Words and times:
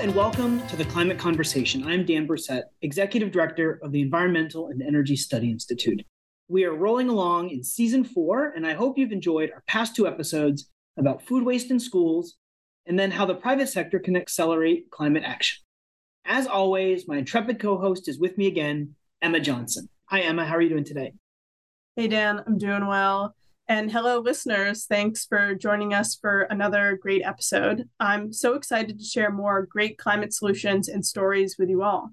And 0.00 0.14
welcome 0.14 0.64
to 0.68 0.76
the 0.76 0.84
Climate 0.84 1.18
Conversation. 1.18 1.84
I'm 1.84 2.06
Dan 2.06 2.28
Bresette, 2.28 2.66
Executive 2.82 3.32
Director 3.32 3.80
of 3.82 3.90
the 3.90 4.00
Environmental 4.00 4.68
and 4.68 4.80
Energy 4.80 5.16
Study 5.16 5.50
Institute. 5.50 6.06
We 6.46 6.64
are 6.66 6.72
rolling 6.72 7.08
along 7.08 7.50
in 7.50 7.64
season 7.64 8.04
four, 8.04 8.52
and 8.54 8.64
I 8.64 8.74
hope 8.74 8.96
you've 8.96 9.10
enjoyed 9.10 9.50
our 9.50 9.64
past 9.66 9.96
two 9.96 10.06
episodes 10.06 10.70
about 10.96 11.22
food 11.22 11.42
waste 11.42 11.72
in 11.72 11.80
schools 11.80 12.36
and 12.86 12.96
then 12.96 13.10
how 13.10 13.26
the 13.26 13.34
private 13.34 13.68
sector 13.68 13.98
can 13.98 14.14
accelerate 14.14 14.88
climate 14.92 15.24
action. 15.26 15.64
As 16.24 16.46
always, 16.46 17.08
my 17.08 17.16
intrepid 17.16 17.58
co 17.58 17.76
host 17.76 18.08
is 18.08 18.20
with 18.20 18.38
me 18.38 18.46
again, 18.46 18.94
Emma 19.20 19.40
Johnson. 19.40 19.88
Hi, 20.06 20.20
Emma. 20.20 20.46
How 20.46 20.54
are 20.54 20.62
you 20.62 20.68
doing 20.68 20.84
today? 20.84 21.12
Hey, 21.96 22.06
Dan. 22.06 22.40
I'm 22.46 22.56
doing 22.56 22.86
well. 22.86 23.34
And 23.70 23.92
hello, 23.92 24.20
listeners. 24.20 24.86
Thanks 24.86 25.26
for 25.26 25.54
joining 25.54 25.92
us 25.92 26.14
for 26.14 26.44
another 26.44 26.98
great 27.02 27.20
episode. 27.22 27.86
I'm 28.00 28.32
so 28.32 28.54
excited 28.54 28.98
to 28.98 29.04
share 29.04 29.30
more 29.30 29.66
great 29.66 29.98
climate 29.98 30.32
solutions 30.32 30.88
and 30.88 31.04
stories 31.04 31.56
with 31.58 31.68
you 31.68 31.82
all. 31.82 32.12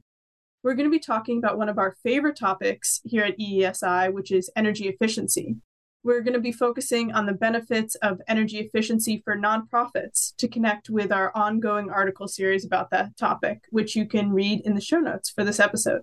We're 0.63 0.73
going 0.73 0.90
to 0.90 0.94
be 0.94 0.99
talking 0.99 1.38
about 1.38 1.58
one 1.58 1.70
of 1.70 1.77
our 1.77 1.96
favorite 2.04 2.38
topics 2.38 2.99
here 3.05 3.23
at 3.23 3.40
EESI, 3.40 4.12
which 4.12 4.34
is 4.34 4.52
energy 4.58 4.90
efficiency. 4.90 5.55
We're 6.04 6.23
going 6.23 6.34
to 6.34 6.41
be 6.41 6.52
focusing 6.52 7.13
on 7.13 7.26
the 7.26 7.34
benefits 7.34 7.96
of 7.96 8.20
energy 8.27 8.60
efficiency 8.60 9.22
for 9.24 9.38
nonprofits 9.38 10.35
to 10.35 10.49
connect 10.49 10.90
with 10.90 11.10
our 11.10 11.32
ongoing 11.34 11.90
article 11.90 12.27
series 12.27 12.66
about 12.66 12.90
that 12.91 13.16
topic, 13.16 13.62
which 13.70 13.96
you 13.96 14.05
can 14.05 14.34
read 14.34 14.60
in 14.66 14.76
the 14.76 14.82
show 14.82 14.99
notes 14.99 15.30
for 15.30 15.46
this 15.46 15.62
episode. 15.62 16.02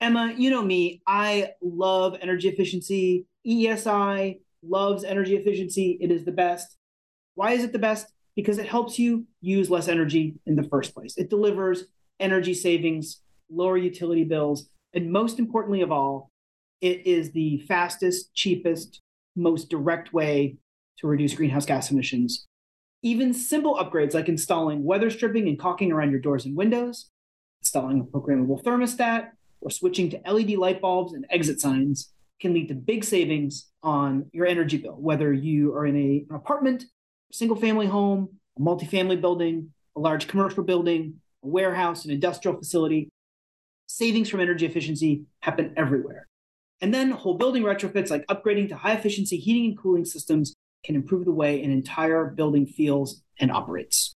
Emma, 0.00 0.34
you 0.36 0.50
know 0.50 0.62
me, 0.62 1.00
I 1.06 1.50
love 1.62 2.16
energy 2.20 2.48
efficiency. 2.48 3.24
EESI 3.46 4.40
loves 4.62 5.04
energy 5.04 5.36
efficiency. 5.36 5.98
It 6.00 6.10
is 6.10 6.24
the 6.24 6.32
best. 6.32 6.76
Why 7.34 7.52
is 7.52 7.64
it 7.64 7.72
the 7.72 7.78
best? 7.78 8.12
Because 8.34 8.58
it 8.58 8.66
helps 8.66 8.98
you 8.98 9.26
use 9.40 9.70
less 9.70 9.88
energy 9.88 10.34
in 10.46 10.56
the 10.56 10.62
first 10.62 10.94
place. 10.94 11.16
It 11.16 11.30
delivers 11.30 11.84
energy 12.20 12.54
savings, 12.54 13.20
lower 13.50 13.76
utility 13.76 14.24
bills, 14.24 14.68
and 14.94 15.12
most 15.12 15.38
importantly 15.38 15.82
of 15.82 15.92
all, 15.92 16.30
it 16.80 17.06
is 17.06 17.32
the 17.32 17.58
fastest, 17.68 18.32
cheapest, 18.34 19.00
most 19.36 19.68
direct 19.68 20.12
way 20.12 20.56
to 20.98 21.06
reduce 21.06 21.34
greenhouse 21.34 21.66
gas 21.66 21.90
emissions. 21.90 22.46
Even 23.02 23.32
simple 23.32 23.76
upgrades 23.76 24.14
like 24.14 24.28
installing 24.28 24.84
weather 24.84 25.10
stripping 25.10 25.48
and 25.48 25.58
caulking 25.58 25.92
around 25.92 26.10
your 26.10 26.20
doors 26.20 26.44
and 26.44 26.56
windows, 26.56 27.10
installing 27.62 28.00
a 28.00 28.04
programmable 28.04 28.62
thermostat, 28.62 29.30
or 29.60 29.70
switching 29.70 30.10
to 30.10 30.20
LED 30.30 30.50
light 30.50 30.80
bulbs 30.80 31.12
and 31.12 31.26
exit 31.30 31.60
signs 31.60 32.12
can 32.40 32.54
lead 32.54 32.68
to 32.68 32.74
big 32.74 33.04
savings 33.04 33.70
on 33.82 34.26
your 34.32 34.46
energy 34.46 34.76
bill, 34.76 34.96
whether 34.96 35.32
you 35.32 35.74
are 35.74 35.86
in 35.86 35.96
a, 35.96 36.26
an 36.28 36.36
apartment, 36.36 36.84
single 37.32 37.56
family 37.56 37.86
home, 37.86 38.28
a 38.56 38.60
multifamily 38.60 39.20
building, 39.20 39.72
a 39.96 40.00
large 40.00 40.28
commercial 40.28 40.62
building, 40.62 41.14
a 41.44 41.48
warehouse, 41.48 42.04
an 42.04 42.10
industrial 42.10 42.56
facility. 42.56 43.08
Savings 43.86 44.28
from 44.28 44.40
energy 44.40 44.66
efficiency 44.66 45.22
happen 45.40 45.72
everywhere. 45.76 46.26
And 46.80 46.94
then 46.94 47.10
whole 47.10 47.34
building 47.34 47.64
retrofits 47.64 48.10
like 48.10 48.26
upgrading 48.26 48.68
to 48.68 48.76
high 48.76 48.92
efficiency 48.92 49.36
heating 49.36 49.70
and 49.70 49.78
cooling 49.78 50.04
systems 50.04 50.54
can 50.84 50.94
improve 50.94 51.24
the 51.24 51.32
way 51.32 51.62
an 51.62 51.70
entire 51.70 52.26
building 52.26 52.66
feels 52.66 53.22
and 53.40 53.50
operates. 53.50 54.14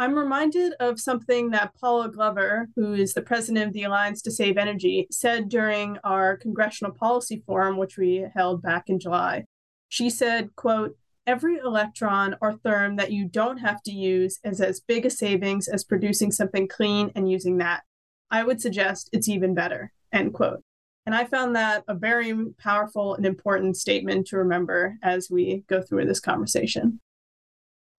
I'm 0.00 0.14
reminded 0.14 0.74
of 0.78 1.00
something 1.00 1.50
that 1.50 1.74
Paula 1.74 2.08
Glover, 2.08 2.68
who 2.76 2.94
is 2.94 3.14
the 3.14 3.22
president 3.22 3.66
of 3.66 3.72
the 3.72 3.82
Alliance 3.82 4.22
to 4.22 4.30
Save 4.30 4.56
Energy, 4.56 5.08
said 5.10 5.48
during 5.48 5.98
our 6.04 6.36
congressional 6.36 6.92
policy 6.92 7.42
forum, 7.44 7.76
which 7.76 7.98
we 7.98 8.24
held 8.32 8.62
back 8.62 8.84
in 8.88 9.00
July. 9.00 9.44
She 9.88 10.08
said, 10.08 10.54
quote, 10.54 10.96
every 11.26 11.56
electron 11.56 12.36
or 12.40 12.54
therm 12.54 12.96
that 12.98 13.10
you 13.10 13.26
don't 13.26 13.58
have 13.58 13.82
to 13.82 13.92
use 13.92 14.38
is 14.44 14.60
as 14.60 14.78
big 14.78 15.04
a 15.04 15.10
savings 15.10 15.66
as 15.66 15.82
producing 15.82 16.30
something 16.30 16.68
clean 16.68 17.10
and 17.16 17.28
using 17.28 17.58
that. 17.58 17.82
I 18.30 18.44
would 18.44 18.60
suggest 18.60 19.10
it's 19.12 19.28
even 19.28 19.52
better, 19.52 19.92
end 20.12 20.32
quote. 20.32 20.62
And 21.06 21.14
I 21.14 21.24
found 21.24 21.56
that 21.56 21.82
a 21.88 21.94
very 21.94 22.34
powerful 22.58 23.14
and 23.14 23.26
important 23.26 23.76
statement 23.76 24.28
to 24.28 24.36
remember 24.36 24.96
as 25.02 25.28
we 25.28 25.64
go 25.66 25.82
through 25.82 26.06
this 26.06 26.20
conversation. 26.20 27.00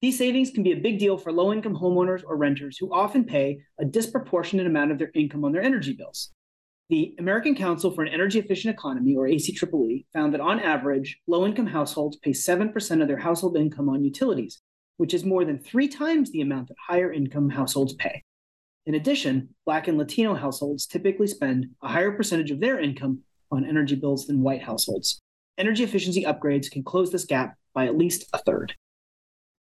These 0.01 0.17
savings 0.17 0.49
can 0.49 0.63
be 0.63 0.71
a 0.71 0.79
big 0.79 0.97
deal 0.97 1.17
for 1.17 1.33
low 1.33 1.51
income 1.51 1.75
homeowners 1.75 2.23
or 2.25 2.37
renters 2.37 2.77
who 2.77 2.93
often 2.93 3.25
pay 3.25 3.59
a 3.79 3.85
disproportionate 3.85 4.65
amount 4.65 4.91
of 4.91 4.97
their 4.97 5.11
income 5.13 5.43
on 5.43 5.51
their 5.51 5.61
energy 5.61 5.91
bills. 5.93 6.31
The 6.89 7.15
American 7.19 7.53
Council 7.53 7.91
for 7.91 8.01
an 8.01 8.07
Energy 8.07 8.39
Efficient 8.39 8.73
Economy, 8.73 9.15
or 9.15 9.27
ACEEE, 9.27 10.05
found 10.13 10.33
that 10.33 10.41
on 10.41 10.59
average, 10.59 11.19
low 11.27 11.45
income 11.45 11.67
households 11.67 12.17
pay 12.17 12.31
7% 12.31 13.01
of 13.01 13.07
their 13.07 13.17
household 13.17 13.57
income 13.57 13.89
on 13.89 14.03
utilities, 14.03 14.61
which 14.97 15.13
is 15.13 15.25
more 15.25 15.43
than 15.43 15.59
three 15.59 15.87
times 15.87 16.31
the 16.31 16.41
amount 16.41 16.69
that 16.69 16.77
higher 16.87 17.11
income 17.11 17.49
households 17.49 17.93
pay. 17.93 18.23
In 18.85 18.95
addition, 18.95 19.49
Black 19.65 19.87
and 19.87 19.97
Latino 19.97 20.33
households 20.33 20.87
typically 20.87 21.27
spend 21.27 21.67
a 21.83 21.89
higher 21.89 22.11
percentage 22.11 22.51
of 22.51 22.61
their 22.61 22.79
income 22.79 23.19
on 23.51 23.65
energy 23.65 23.95
bills 23.95 24.25
than 24.25 24.41
white 24.41 24.63
households. 24.63 25.21
Energy 25.57 25.83
efficiency 25.83 26.23
upgrades 26.23 26.71
can 26.71 26.83
close 26.83 27.11
this 27.11 27.25
gap 27.25 27.55
by 27.73 27.85
at 27.85 27.97
least 27.97 28.25
a 28.33 28.39
third. 28.39 28.73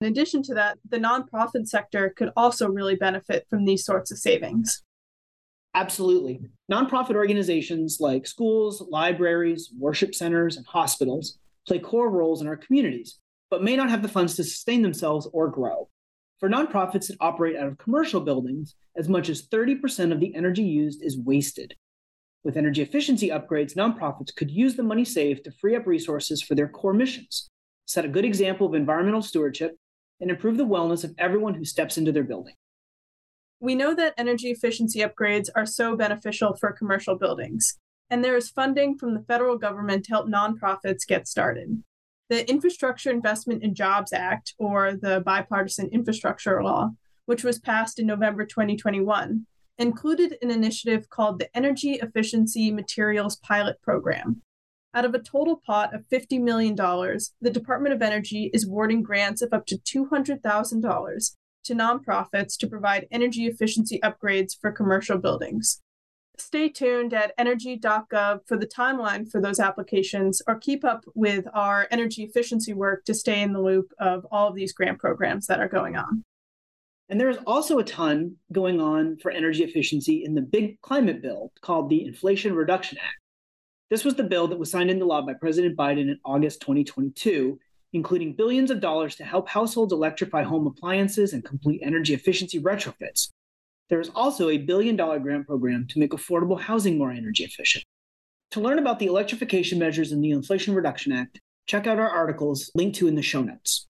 In 0.01 0.07
addition 0.07 0.43
to 0.45 0.55
that, 0.55 0.79
the 0.89 0.99
nonprofit 0.99 1.69
sector 1.69 2.15
could 2.17 2.31
also 2.35 2.69
really 2.69 2.97
benefit 2.97 3.47
from 3.51 3.65
these 3.67 3.85
sorts 3.85 4.11
of 4.11 4.19
savings. 4.19 4.83
Absolutely. 5.75 6.41
Nonprofit 6.73 7.15
organizations 7.15 7.99
like 8.01 8.27
schools, 8.27 8.83
libraries, 8.89 9.71
worship 9.79 10.15
centers, 10.15 10.57
and 10.57 10.67
hospitals 10.67 11.39
play 11.67 11.79
core 11.79 12.11
roles 12.11 12.41
in 12.41 12.49
our 12.49 12.57
communities, 12.57 13.19
but 13.51 13.63
may 13.63 13.77
not 13.77 13.91
have 13.91 14.03
the 14.03 14.09
funds 14.09 14.35
to 14.37 14.45
sustain 14.45 14.83
themselves 14.83 15.29
or 15.33 15.49
grow. 15.49 15.89
For 16.39 16.49
nonprofits 16.49 17.09
that 17.09 17.19
operate 17.21 17.57
out 17.57 17.69
of 17.69 17.77
commercial 17.77 18.23
buildings, 18.23 18.75
as 18.97 19.09
much 19.09 19.29
as 19.29 19.47
30% 19.47 20.13
of 20.13 20.19
the 20.19 20.35
energy 20.35 20.63
used 20.63 21.03
is 21.03 21.19
wasted. 21.19 21.75
With 22.43 22.57
energy 22.57 22.81
efficiency 22.81 23.29
upgrades, 23.29 23.77
nonprofits 23.77 24.35
could 24.35 24.51
use 24.51 24.75
the 24.75 24.83
money 24.83 25.05
saved 25.05 25.45
to 25.45 25.53
free 25.53 25.77
up 25.77 25.87
resources 25.87 26.43
for 26.43 26.55
their 26.55 26.69
core 26.69 26.95
missions, 26.95 27.51
set 27.87 28.07
a 28.07 28.09
good 28.09 28.25
example 28.25 28.67
of 28.67 28.75
environmental 28.75 29.21
stewardship, 29.21 29.77
and 30.21 30.31
improve 30.31 30.57
the 30.57 30.67
wellness 30.67 31.05
of 31.05 31.15
everyone 31.19 31.55
who 31.55 31.65
steps 31.65 31.97
into 31.97 32.13
their 32.13 32.25
building. 32.25 32.55
We 33.61 33.75
know 33.75 33.95
that 33.95 34.15
energy 34.17 34.51
efficiency 34.51 35.01
upgrades 35.01 35.49
are 35.55 35.67
so 35.67 35.97
beneficial 35.97 36.55
for 36.55 36.73
commercial 36.73 37.17
buildings, 37.17 37.79
and 38.09 38.25
there 38.25 38.37
is 38.37 38.51
funding 38.51 38.97
from 38.97 39.15
the 39.15 39.23
federal 39.23 39.59
government 39.59 40.05
to 40.05 40.13
help 40.13 40.29
nonprofits 40.29 41.07
get 41.07 41.29
started. 41.29 41.83
The 42.31 42.49
Infrastructure 42.49 43.11
Investment 43.11 43.63
and 43.63 43.75
Jobs 43.75 44.13
Act, 44.13 44.55
or 44.59 44.95
the 44.95 45.21
Bipartisan 45.21 45.89
Infrastructure 45.93 46.63
Law, 46.63 46.91
which 47.27 47.45
was 47.45 47.59
passed 47.59 47.99
in 47.99 48.07
November 48.07 48.47
2021, 48.47 49.47
included 49.79 50.37
an 50.43 50.51
initiative 50.51 51.09
called 51.09 51.39
the 51.39 51.55
Energy 51.57 51.95
Efficiency 51.95 52.71
Materials 52.71 53.37
Pilot 53.37 53.81
Program, 53.83 54.43
out 54.95 55.05
of 55.05 55.15
a 55.15 55.23
total 55.23 55.57
pot 55.57 55.95
of 55.95 56.05
$50 56.13 56.41
million, 56.41 56.75
the 56.75 57.51
Department 57.51 57.95
of 57.95 58.03
Energy 58.03 58.51
is 58.53 58.67
awarding 58.67 59.03
grants 59.03 59.43
of 59.43 59.53
up 59.53 59.67
to 59.67 59.79
$200,000 59.79 61.37
to 61.65 61.75
nonprofits 61.75 62.57
to 62.59 62.67
provide 62.67 63.07
energy 63.11 63.47
efficiency 63.47 64.01
upgrades 64.03 64.53
for 64.61 64.73
commercial 64.73 65.19
buildings. 65.19 65.81
Stay 66.39 66.71
tuned 66.71 67.13
at 67.13 67.35
energy.gov 67.37 68.41
for 68.47 68.57
the 68.57 68.67
timeline 68.67 69.31
for 69.31 69.43
those 69.43 69.61
applications 69.61 70.41
or 70.47 70.59
keep 70.59 70.85
up 70.85 71.05
with 71.15 71.45
our 71.53 71.87
energy 71.91 72.23
efficiency 72.23 72.73
work 72.73 73.05
to 73.05 73.15
stay 73.15 73.43
in 73.43 73.53
the 73.53 73.61
loop 73.61 73.93
of 73.99 74.27
all 74.33 74.49
of 74.49 74.55
these 74.55 74.73
grant 74.73 74.99
programs 74.99 75.47
that 75.47 75.61
are 75.61 75.69
going 75.69 75.97
on. 75.97 76.25
And 77.11 77.21
there 77.21 77.29
is 77.29 77.39
also 77.47 77.79
a 77.79 77.85
ton 77.85 78.37
going 78.53 78.81
on 78.81 79.19
for 79.19 79.31
energy 79.31 79.65
efficiency 79.65 80.25
in 80.25 80.35
the 80.35 80.41
big 80.41 80.81
climate 80.81 81.21
bill 81.21 81.53
called 81.61 81.91
the 81.91 82.07
Inflation 82.07 82.55
Reduction 82.55 82.99
Act. 82.99 83.20
This 83.91 84.05
was 84.05 84.15
the 84.15 84.23
bill 84.23 84.47
that 84.47 84.59
was 84.59 84.71
signed 84.71 84.89
into 84.89 85.05
law 85.05 85.21
by 85.21 85.35
President 85.35 85.77
Biden 85.77 86.03
in 86.03 86.21
August 86.25 86.61
2022, 86.61 87.59
including 87.93 88.37
billions 88.37 88.71
of 88.71 88.81
dollars 88.81 89.17
to 89.17 89.25
help 89.25 89.49
households 89.49 89.93
electrify 89.93 90.45
home 90.45 90.69
appliances 90.69 91.33
and 91.33 91.45
complete 91.45 91.81
energy 91.83 92.15
efficiency 92.15 92.61
retrofits. 92.61 93.31
There 93.89 94.01
is 94.01 94.11
also 94.15 94.49
a 94.49 94.59
billion 94.59 94.95
dollar 94.95 95.19
grant 95.19 95.49
program 95.49 95.89
to 95.89 95.99
make 95.99 96.13
affordable 96.13 96.61
housing 96.61 96.99
more 96.99 97.11
energy 97.11 97.43
efficient. 97.43 97.85
To 98.53 98.61
learn 98.61 98.79
about 98.79 99.01
the 99.01 99.07
electrification 99.07 99.81
measures 99.81 100.13
in 100.13 100.21
the 100.21 100.31
Inflation 100.31 100.73
Reduction 100.73 101.11
Act, 101.11 101.41
check 101.67 101.89
out 101.89 101.99
our 101.99 102.09
articles 102.09 102.71
linked 102.77 102.97
to 102.99 103.09
in 103.09 103.17
the 103.17 103.23
show 103.23 103.43
notes. 103.43 103.89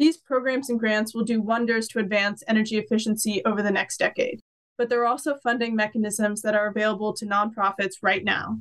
These 0.00 0.16
programs 0.16 0.70
and 0.70 0.78
grants 0.78 1.14
will 1.14 1.24
do 1.24 1.40
wonders 1.40 1.86
to 1.88 2.00
advance 2.00 2.42
energy 2.48 2.78
efficiency 2.78 3.42
over 3.44 3.62
the 3.62 3.70
next 3.70 3.98
decade, 3.98 4.40
but 4.76 4.88
there 4.88 5.02
are 5.02 5.06
also 5.06 5.36
funding 5.36 5.76
mechanisms 5.76 6.42
that 6.42 6.56
are 6.56 6.66
available 6.66 7.12
to 7.12 7.26
nonprofits 7.26 7.94
right 8.02 8.24
now. 8.24 8.58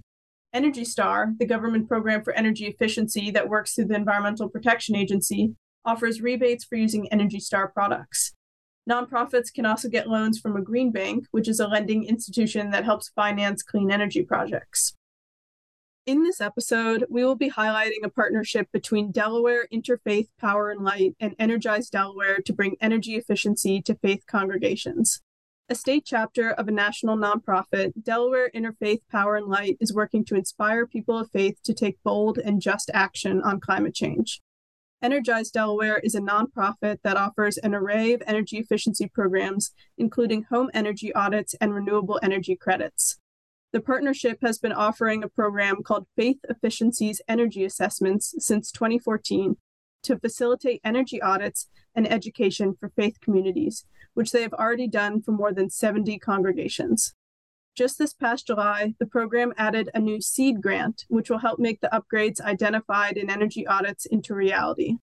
Energy 0.53 0.85
Star, 0.85 1.33
the 1.39 1.45
government 1.45 1.87
program 1.87 2.23
for 2.23 2.33
energy 2.33 2.65
efficiency 2.65 3.31
that 3.31 3.49
works 3.49 3.73
through 3.73 3.85
the 3.85 3.95
Environmental 3.95 4.49
Protection 4.49 4.95
Agency, 4.95 5.55
offers 5.85 6.21
rebates 6.21 6.63
for 6.63 6.75
using 6.75 7.11
Energy 7.11 7.39
Star 7.39 7.67
products. 7.67 8.33
Nonprofits 8.89 9.53
can 9.53 9.65
also 9.65 9.89
get 9.89 10.09
loans 10.09 10.39
from 10.39 10.55
a 10.55 10.61
green 10.61 10.91
bank, 10.91 11.25
which 11.31 11.47
is 11.47 11.59
a 11.59 11.67
lending 11.67 12.05
institution 12.05 12.71
that 12.71 12.85
helps 12.85 13.09
finance 13.09 13.61
clean 13.61 13.91
energy 13.91 14.23
projects. 14.23 14.95
In 16.05 16.23
this 16.23 16.39
episode, 16.39 17.05
we 17.09 17.25
will 17.25 17.35
be 17.35 17.51
highlighting 17.51 18.05
a 18.05 18.09
partnership 18.09 18.69
between 18.71 19.11
Delaware 19.11 19.67
Interfaith 19.73 20.29
Power 20.39 20.71
and 20.71 20.81
Light 20.81 21.15
and 21.19 21.35
Energize 21.37 21.89
Delaware 21.89 22.37
to 22.45 22.53
bring 22.53 22.77
energy 22.79 23.15
efficiency 23.17 23.81
to 23.81 23.95
faith 23.95 24.23
congregations. 24.25 25.21
A 25.69 25.75
state 25.75 26.05
chapter 26.05 26.51
of 26.51 26.69
a 26.69 26.71
national 26.71 27.17
nonprofit, 27.17 27.91
Delaware 28.01 28.49
Interfaith 28.55 29.01
Power 29.11 29.35
and 29.35 29.47
Light 29.47 29.75
is 29.81 29.93
working 29.93 30.23
to 30.23 30.35
inspire 30.35 30.87
people 30.87 31.19
of 31.19 31.29
faith 31.31 31.57
to 31.65 31.73
take 31.73 32.01
bold 32.05 32.37
and 32.37 32.61
just 32.61 32.89
action 32.93 33.41
on 33.41 33.59
climate 33.59 33.93
change. 33.93 34.41
Energize 35.01 35.51
Delaware 35.51 35.97
is 35.97 36.15
a 36.15 36.21
nonprofit 36.21 36.99
that 37.03 37.17
offers 37.17 37.57
an 37.57 37.75
array 37.75 38.13
of 38.13 38.23
energy 38.25 38.59
efficiency 38.59 39.09
programs, 39.13 39.73
including 39.97 40.43
home 40.43 40.71
energy 40.73 41.11
audits 41.11 41.53
and 41.59 41.75
renewable 41.75 42.17
energy 42.23 42.55
credits. 42.55 43.19
The 43.73 43.81
partnership 43.81 44.37
has 44.41 44.57
been 44.59 44.71
offering 44.71 45.21
a 45.21 45.27
program 45.27 45.83
called 45.83 46.07
Faith 46.15 46.39
Efficiencies 46.47 47.21
Energy 47.27 47.65
Assessments 47.65 48.33
since 48.39 48.71
2014 48.71 49.57
to 50.03 50.17
facilitate 50.17 50.79
energy 50.85 51.21
audits 51.21 51.67
and 51.93 52.09
education 52.09 52.77
for 52.79 52.89
faith 52.95 53.19
communities, 53.19 53.85
which 54.17 54.31
they 54.31 54.41
have 54.41 54.53
already 54.53 54.87
done 54.87 55.21
for 55.21 55.31
more 55.31 55.53
than 55.53 55.69
70 55.69 56.17
congregations. 56.17 57.13
Just 57.75 57.99
this 57.99 58.15
past 58.15 58.47
July, 58.47 58.95
the 58.97 59.05
program 59.05 59.53
added 59.57 59.91
a 59.93 59.99
new 59.99 60.19
seed 60.21 60.59
grant, 60.59 61.05
which 61.07 61.29
will 61.29 61.37
help 61.37 61.59
make 61.59 61.81
the 61.81 61.89
upgrades 61.93 62.41
identified 62.41 63.15
in 63.15 63.29
energy 63.29 63.67
audits 63.67 64.07
into 64.07 64.33
reality. 64.33 64.95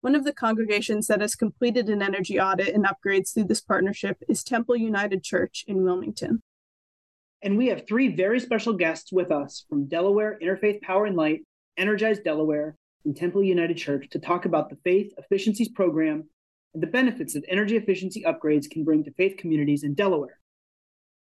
One 0.00 0.16
of 0.16 0.24
the 0.24 0.32
congregations 0.32 1.06
that 1.06 1.20
has 1.20 1.36
completed 1.36 1.88
an 1.88 2.02
energy 2.02 2.40
audit 2.40 2.74
and 2.74 2.84
upgrades 2.84 3.32
through 3.32 3.44
this 3.44 3.60
partnership 3.60 4.16
is 4.28 4.42
Temple 4.42 4.74
United 4.74 5.22
Church 5.22 5.64
in 5.68 5.84
Wilmington. 5.84 6.42
And 7.40 7.56
we 7.56 7.68
have 7.68 7.86
three 7.86 8.08
very 8.08 8.40
special 8.40 8.72
guests 8.72 9.12
with 9.12 9.30
us 9.30 9.66
from 9.68 9.86
Delaware 9.86 10.36
Interfaith 10.42 10.82
Power 10.82 11.06
and 11.06 11.14
Light, 11.14 11.42
Energize 11.76 12.18
Delaware, 12.18 12.74
and 13.04 13.16
Temple 13.16 13.44
United 13.44 13.76
Church 13.76 14.08
to 14.10 14.18
talk 14.18 14.46
about 14.46 14.68
the 14.68 14.78
Faith 14.82 15.12
Efficiencies 15.16 15.68
Program 15.68 16.24
and 16.74 16.82
the 16.82 16.86
benefits 16.86 17.34
that 17.34 17.44
energy 17.48 17.76
efficiency 17.76 18.24
upgrades 18.26 18.70
can 18.70 18.84
bring 18.84 19.04
to 19.04 19.12
faith 19.12 19.36
communities 19.36 19.82
in 19.82 19.94
Delaware. 19.94 20.38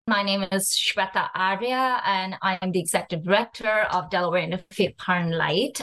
My 0.08 0.22
name 0.22 0.46
is 0.52 0.70
Shweta 0.70 1.30
Arya, 1.34 2.02
and 2.06 2.36
I 2.42 2.60
am 2.62 2.72
the 2.72 2.80
Executive 2.80 3.24
Director 3.24 3.88
of 3.92 4.10
Delaware 4.10 4.46
Interfaith 4.46 4.98
Power 4.98 5.18
and 5.18 5.38
Light. 5.38 5.82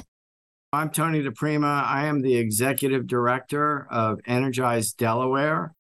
I'm 0.73 0.91
Tony 0.91 1.23
DePrima. 1.23 1.85
I 1.85 2.07
am 2.07 2.21
the 2.21 2.37
Executive 2.37 3.07
Director 3.07 3.87
of 3.91 4.21
Energize 4.27 4.93
Delaware. 4.93 5.75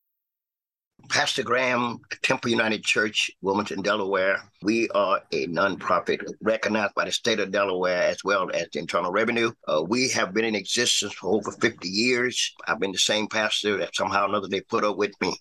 Pastor 1.10 1.42
Graham, 1.42 1.98
Temple 2.22 2.52
United 2.52 2.84
Church, 2.84 3.32
Wilmington, 3.42 3.82
Delaware. 3.82 4.40
We 4.62 4.88
are 4.90 5.20
a 5.32 5.48
nonprofit 5.48 6.22
recognized 6.40 6.94
by 6.94 7.04
the 7.04 7.10
state 7.10 7.40
of 7.40 7.50
Delaware 7.50 8.02
as 8.02 8.22
well 8.22 8.48
as 8.54 8.68
the 8.72 8.78
Internal 8.78 9.10
Revenue. 9.10 9.50
Uh, 9.66 9.82
we 9.82 10.08
have 10.10 10.32
been 10.32 10.44
in 10.44 10.54
existence 10.54 11.12
for 11.14 11.34
over 11.34 11.50
50 11.50 11.88
years. 11.88 12.54
I've 12.68 12.78
been 12.78 12.92
the 12.92 12.98
same 12.98 13.26
pastor 13.26 13.76
that 13.78 13.96
somehow 13.96 14.26
or 14.26 14.28
another 14.28 14.46
they 14.46 14.60
put 14.60 14.84
up 14.84 14.96
with 14.96 15.10
me. 15.20 15.36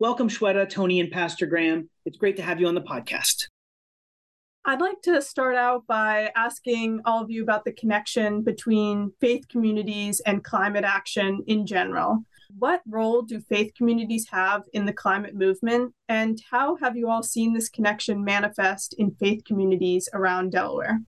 Welcome, 0.00 0.28
Shweta, 0.28 0.68
Tony, 0.68 0.98
and 0.98 1.12
Pastor 1.12 1.46
Graham. 1.46 1.88
It's 2.04 2.18
great 2.18 2.36
to 2.36 2.42
have 2.42 2.60
you 2.60 2.66
on 2.66 2.74
the 2.74 2.82
podcast. 2.82 3.44
I'd 4.64 4.80
like 4.80 5.00
to 5.02 5.22
start 5.22 5.54
out 5.54 5.86
by 5.86 6.32
asking 6.34 7.02
all 7.04 7.22
of 7.22 7.30
you 7.30 7.44
about 7.44 7.64
the 7.64 7.72
connection 7.72 8.42
between 8.42 9.12
faith 9.20 9.46
communities 9.48 10.20
and 10.26 10.42
climate 10.42 10.84
action 10.84 11.44
in 11.46 11.66
general. 11.66 12.24
What 12.56 12.80
role 12.88 13.22
do 13.22 13.40
faith 13.40 13.72
communities 13.76 14.26
have 14.30 14.62
in 14.72 14.86
the 14.86 14.92
climate 14.92 15.34
movement, 15.34 15.94
and 16.08 16.40
how 16.50 16.76
have 16.76 16.96
you 16.96 17.10
all 17.10 17.22
seen 17.22 17.52
this 17.52 17.68
connection 17.68 18.24
manifest 18.24 18.94
in 18.98 19.10
faith 19.10 19.44
communities 19.44 20.08
around 20.14 20.52
Delaware? 20.52 21.00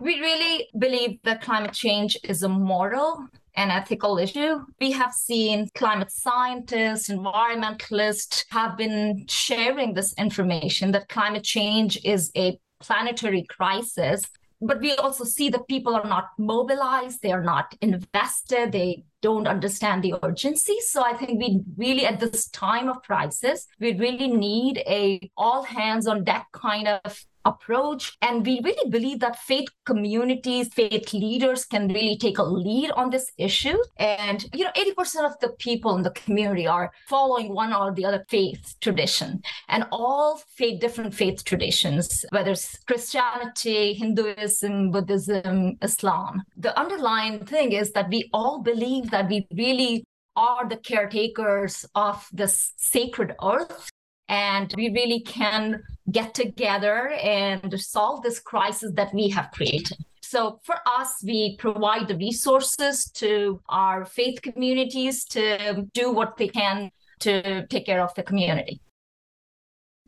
We 0.00 0.20
really 0.20 0.68
believe 0.78 1.18
that 1.24 1.42
climate 1.42 1.72
change 1.72 2.16
is 2.24 2.42
a 2.42 2.48
moral 2.48 3.26
and 3.54 3.70
ethical 3.70 4.18
issue. 4.18 4.60
We 4.80 4.92
have 4.92 5.12
seen 5.12 5.68
climate 5.74 6.12
scientists, 6.12 7.08
environmentalists 7.08 8.44
have 8.50 8.76
been 8.76 9.26
sharing 9.28 9.94
this 9.94 10.14
information 10.18 10.92
that 10.92 11.08
climate 11.08 11.44
change 11.44 11.98
is 12.04 12.30
a 12.36 12.58
planetary 12.80 13.44
crisis 13.48 14.22
but 14.60 14.80
we 14.80 14.94
also 14.96 15.24
see 15.24 15.48
that 15.50 15.68
people 15.68 15.94
are 15.94 16.08
not 16.08 16.30
mobilized 16.38 17.22
they 17.22 17.32
are 17.32 17.42
not 17.42 17.74
invested 17.80 18.72
they 18.72 19.04
don't 19.20 19.48
understand 19.48 20.04
the 20.04 20.14
urgency. 20.22 20.76
So 20.80 21.02
i 21.04 21.12
think 21.12 21.40
we 21.40 21.60
really 21.76 22.06
at 22.06 22.20
this 22.20 22.48
time 22.48 22.88
of 22.88 23.02
crisis 23.02 23.66
we 23.80 23.94
really 23.94 24.28
need 24.28 24.78
a 24.86 25.30
all 25.36 25.62
hands 25.62 26.06
on 26.06 26.24
deck 26.24 26.46
kind 26.52 26.88
of 26.88 27.24
approach. 27.48 28.16
And 28.22 28.44
we 28.46 28.60
really 28.62 28.88
believe 28.90 29.20
that 29.20 29.38
faith 29.38 29.68
communities, 29.84 30.68
faith 30.72 31.12
leaders 31.12 31.64
can 31.64 31.88
really 31.88 32.16
take 32.16 32.38
a 32.38 32.42
lead 32.42 32.90
on 32.92 33.10
this 33.10 33.32
issue. 33.38 33.78
And, 33.96 34.44
you 34.54 34.64
know, 34.64 34.70
80% 34.76 35.24
of 35.24 35.38
the 35.40 35.50
people 35.58 35.96
in 35.96 36.02
the 36.02 36.10
community 36.10 36.66
are 36.66 36.92
following 37.08 37.54
one 37.54 37.72
or 37.72 37.92
the 37.92 38.04
other 38.04 38.24
faith 38.28 38.76
tradition. 38.80 39.42
And 39.68 39.86
all 39.90 40.40
faith, 40.56 40.80
different 40.80 41.14
faith 41.14 41.44
traditions, 41.44 42.24
whether 42.30 42.52
it's 42.52 42.78
Christianity, 42.84 43.94
Hinduism, 43.94 44.90
Buddhism, 44.90 45.76
Islam. 45.82 46.42
The 46.56 46.78
underlying 46.78 47.44
thing 47.44 47.72
is 47.72 47.92
that 47.92 48.10
we 48.10 48.28
all 48.32 48.62
believe 48.62 49.10
that 49.10 49.28
we 49.28 49.46
really 49.52 50.04
are 50.36 50.68
the 50.68 50.76
caretakers 50.76 51.84
of 51.94 52.26
this 52.32 52.72
sacred 52.76 53.34
earth 53.42 53.90
and 54.28 54.72
we 54.76 54.90
really 54.90 55.20
can 55.20 55.82
get 56.10 56.34
together 56.34 57.08
and 57.22 57.80
solve 57.80 58.22
this 58.22 58.38
crisis 58.38 58.92
that 58.94 59.12
we 59.14 59.28
have 59.28 59.50
created. 59.52 59.96
So 60.20 60.60
for 60.62 60.76
us, 60.86 61.22
we 61.24 61.56
provide 61.56 62.08
the 62.08 62.16
resources 62.16 63.10
to 63.14 63.62
our 63.70 64.04
faith 64.04 64.42
communities 64.42 65.24
to 65.26 65.86
do 65.94 66.12
what 66.12 66.36
they 66.36 66.48
can 66.48 66.90
to 67.20 67.66
take 67.68 67.86
care 67.86 68.02
of 68.02 68.14
the 68.14 68.22
community. 68.22 68.80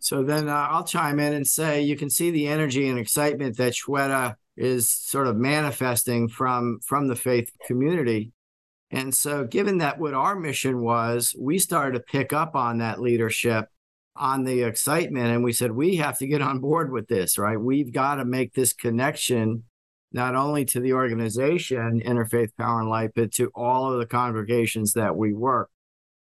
So 0.01 0.23
then 0.23 0.49
uh, 0.49 0.69
I'll 0.71 0.85
chime 0.85 1.21
in 1.21 1.33
and 1.33 1.47
say 1.47 1.83
you 1.83 1.97
can 1.97 2.11
see 2.11 2.31
the 2.31 2.49
energy 2.49 2.89
and 2.89 2.99
excitement 2.99 3.57
that 3.57 3.75
Shweta 3.75 4.35
is 4.57 4.91
sort 4.91 5.27
of 5.27 5.37
manifesting 5.37 6.29
from 6.29 6.81
from 6.85 7.09
the 7.09 7.17
faith 7.17 7.51
community. 7.67 8.33
And 8.91 9.15
so 9.15 9.45
given 9.45 9.79
that 9.79 9.99
what 9.99 10.15
our 10.15 10.37
mission 10.37 10.81
was, 10.81 11.35
we 11.39 11.59
started 11.59 11.95
to 11.95 12.05
pick 12.05 12.33
up 12.33 12.55
on 12.55 12.79
that 12.79 13.01
leadership 13.01 13.69
on 14.21 14.45
the 14.45 14.63
excitement 14.63 15.29
and 15.29 15.43
we 15.43 15.53
said 15.53 15.73
we 15.73 15.97
have 15.97 16.19
to 16.19 16.27
get 16.27 16.43
on 16.43 16.61
board 16.61 16.93
with 16.93 17.09
this 17.09 17.39
right? 17.39 17.59
We've 17.59 17.93
got 17.93 18.17
to 18.17 18.25
make 18.25 18.53
this 18.53 18.75
connection 18.75 19.65
not 20.13 20.37
only 20.37 20.65
to 20.67 20.81
the 20.81 20.93
organization 20.93 22.03
interfaith 22.05 22.51
power 22.59 22.81
and 22.81 22.91
light 22.91 23.13
but 23.17 23.33
to 23.33 23.51
all 23.55 23.91
of 23.91 23.99
the 23.99 24.07
congregations 24.07 24.93
that 24.93 25.17
we 25.17 25.33
work. 25.33 25.71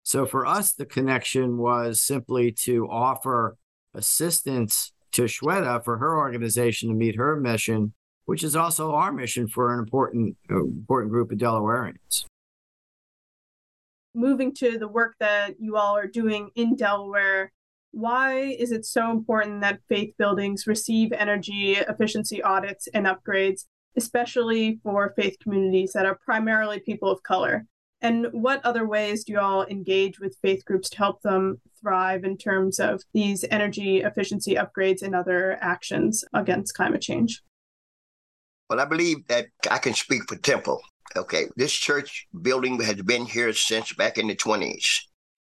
So 0.05 0.26
for 0.26 0.47
us 0.47 0.73
the 0.73 0.87
connection 0.87 1.59
was 1.59 2.00
simply 2.00 2.52
to 2.64 2.87
offer 2.88 3.57
assistance 3.95 4.93
to 5.12 5.23
Shweta 5.23 5.85
for 5.85 5.99
her 5.99 6.17
organization 6.19 6.90
to 6.90 6.95
meet 6.95 7.17
her 7.17 7.35
mission 7.35 7.95
which 8.26 8.45
is 8.45 8.55
also 8.55 8.93
our 8.93 9.11
mission 9.11 9.49
for 9.49 9.73
an 9.73 9.81
important 9.81 10.37
important 10.49 11.11
group 11.11 11.33
of 11.33 11.38
Delawareans. 11.38 12.26
Moving 14.14 14.55
to 14.57 14.78
the 14.78 14.87
work 14.87 15.17
that 15.19 15.59
you 15.59 15.76
all 15.76 15.97
are 15.97 16.07
doing 16.07 16.50
in 16.55 16.76
Delaware 16.76 17.52
why 17.92 18.40
is 18.40 18.73
it 18.73 18.85
so 18.85 19.11
important 19.11 19.61
that 19.62 19.80
faith 19.88 20.14
buildings 20.18 20.66
receive 20.66 21.12
energy 21.12 21.75
efficiency 21.75 22.42
audits 22.42 22.88
and 22.88 23.07
upgrades, 23.07 23.64
especially 23.97 24.78
for 24.83 25.12
faith 25.16 25.37
communities 25.42 25.92
that 25.95 26.07
are 26.07 26.18
primarily 26.25 26.80
people 26.80 27.11
of 27.11 27.23
color? 27.23 27.66
And 28.00 28.28
what 28.30 28.64
other 28.64 28.87
ways 28.87 29.25
do 29.25 29.33
you 29.33 29.40
all 29.40 29.66
engage 29.66 30.21
with 30.21 30.38
faith 30.40 30.64
groups 30.64 30.88
to 30.90 30.99
help 30.99 31.23
them 31.23 31.61
thrive 31.80 32.25
in 32.25 32.37
terms 32.37 32.78
of 32.78 33.02
these 33.12 33.45
energy 33.50 34.02
efficiency 34.02 34.54
upgrades 34.54 35.02
and 35.02 35.16
other 35.16 35.59
actions 35.61 36.25
against 36.33 36.75
climate 36.75 37.02
change? 37.02 37.42
Well, 38.71 38.80
I 38.80 38.85
believe 38.85 39.26
that 39.28 39.47
I 39.71 39.78
can 39.78 39.95
speak 39.95 40.23
for 40.28 40.37
Temple. 40.37 40.80
Okay, 41.16 41.49
this 41.57 41.73
church 41.73 42.28
building 42.42 42.80
has 42.83 43.00
been 43.02 43.25
here 43.25 43.52
since 43.52 43.95
back 43.95 44.18
in 44.18 44.28
the 44.28 44.37
20s. 44.37 44.85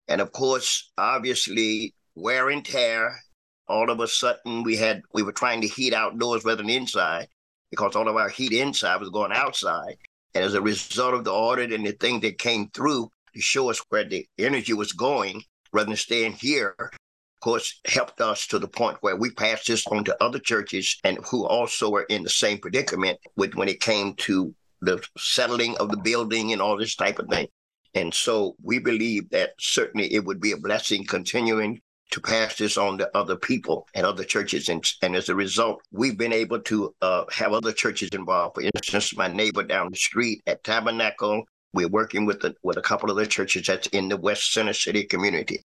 And 0.08 0.22
of 0.22 0.32
course, 0.32 0.92
obviously, 0.98 1.94
wear 2.16 2.50
and 2.50 2.66
tear. 2.66 3.20
All 3.68 3.90
of 3.90 4.00
a 4.00 4.08
sudden, 4.08 4.64
we 4.64 4.76
had 4.76 5.02
we 5.14 5.24
were 5.24 5.32
trying 5.32 5.62
to 5.62 5.68
heat 5.68 5.94
outdoors 5.94 6.44
rather 6.44 6.62
than 6.62 6.70
inside 6.70 7.28
because 7.70 7.96
all 7.96 8.10
of 8.10 8.18
our 8.18 8.30
heat 8.30 8.52
inside 8.52 9.00
was 9.00 9.10
going 9.10 9.32
outside. 9.32 9.98
And 10.34 10.44
as 10.44 10.54
a 10.54 10.62
result 10.62 11.14
of 11.14 11.24
the 11.24 11.32
audit 11.32 11.72
and 11.72 11.86
the 11.86 11.94
thing 11.94 12.20
that 12.22 12.38
came 12.38 12.70
through 12.70 13.10
to 13.34 13.42
show 13.42 13.70
us 13.70 13.82
where 13.90 14.04
the 14.04 14.28
energy 14.38 14.74
was 14.74 14.92
going, 14.92 15.44
rather 15.72 15.88
than 15.88 15.96
staying 15.96 16.34
here, 16.34 16.76
of 16.80 17.40
course, 17.42 17.80
helped 17.86 18.22
us 18.22 18.46
to 18.48 18.60
the 18.60 18.68
point 18.68 18.98
where 19.02 19.16
we 19.16 19.32
passed 19.32 19.68
this 19.68 19.88
on 19.88 20.04
to 20.06 20.24
other 20.24 20.40
churches 20.40 20.98
and 21.04 21.18
who 21.26 21.46
also 21.46 21.90
were 21.90 22.04
in 22.04 22.24
the 22.24 22.30
same 22.30 22.60
predicament 22.60 23.20
with 23.36 23.56
when 23.56 23.70
it 23.70 23.80
came 23.82 24.14
to 24.16 24.54
the 24.82 25.02
settling 25.18 25.78
of 25.78 25.90
the 25.90 25.98
building 25.98 26.52
and 26.52 26.62
all 26.62 26.78
this 26.78 26.96
type 26.96 27.20
of 27.20 27.28
thing. 27.28 27.48
And 27.94 28.14
so 28.14 28.56
we 28.62 28.80
believe 28.80 29.30
that 29.32 29.52
certainly 29.60 30.14
it 30.14 30.24
would 30.26 30.40
be 30.40 30.52
a 30.52 30.58
blessing 30.58 31.06
continuing 31.06 31.82
to 32.12 32.22
pass 32.22 32.58
this 32.58 32.78
on 32.78 32.98
to 32.98 33.18
other 33.18 33.36
people 33.36 33.88
and 33.96 34.06
other 34.06 34.24
churches. 34.24 34.70
And, 34.70 34.86
and 35.02 35.16
as 35.16 35.30
a 35.30 35.36
result, 35.36 35.82
we've 35.92 36.18
been 36.18 36.34
able 36.34 36.60
to 36.60 36.94
uh, 37.02 37.24
have 37.32 37.54
other 37.54 37.72
churches 37.72 38.10
involved. 38.14 38.56
For 38.56 38.62
instance, 38.62 39.16
my 39.16 39.28
neighbor 39.28 39.64
down 39.64 39.90
the 39.92 39.98
street 39.98 40.42
at 40.46 40.64
Tabernacle, 40.64 41.46
we're 41.74 41.88
working 41.88 42.26
with, 42.26 42.42
the, 42.42 42.54
with 42.64 42.78
a 42.78 42.82
couple 42.82 43.10
of 43.10 43.16
the 43.16 43.26
churches 43.26 43.68
that's 43.68 43.88
in 43.88 44.10
the 44.10 44.18
West 44.18 44.54
Center 44.54 44.74
City 44.74 45.06
community. 45.06 45.62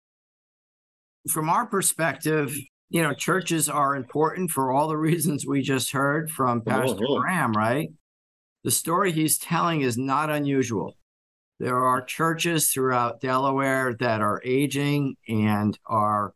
From 1.29 1.49
our 1.49 1.65
perspective, 1.65 2.55
you 2.89 3.01
know, 3.01 3.13
churches 3.13 3.67
are 3.67 3.95
important 3.95 4.51
for 4.51 4.71
all 4.71 4.87
the 4.87 4.97
reasons 5.09 5.45
we 5.45 5.61
just 5.61 5.91
heard 5.91 6.29
from 6.29 6.61
Pastor 6.61 7.05
oh, 7.07 7.17
oh. 7.17 7.19
Graham, 7.19 7.53
right? 7.53 7.89
The 8.63 8.71
story 8.71 9.11
he's 9.11 9.37
telling 9.37 9.81
is 9.81 9.97
not 9.97 10.29
unusual. 10.29 10.95
There 11.59 11.83
are 11.83 12.01
churches 12.01 12.69
throughout 12.69 13.21
Delaware 13.21 13.93
that 13.99 14.21
are 14.21 14.41
aging 14.43 15.15
and 15.27 15.77
are 15.85 16.33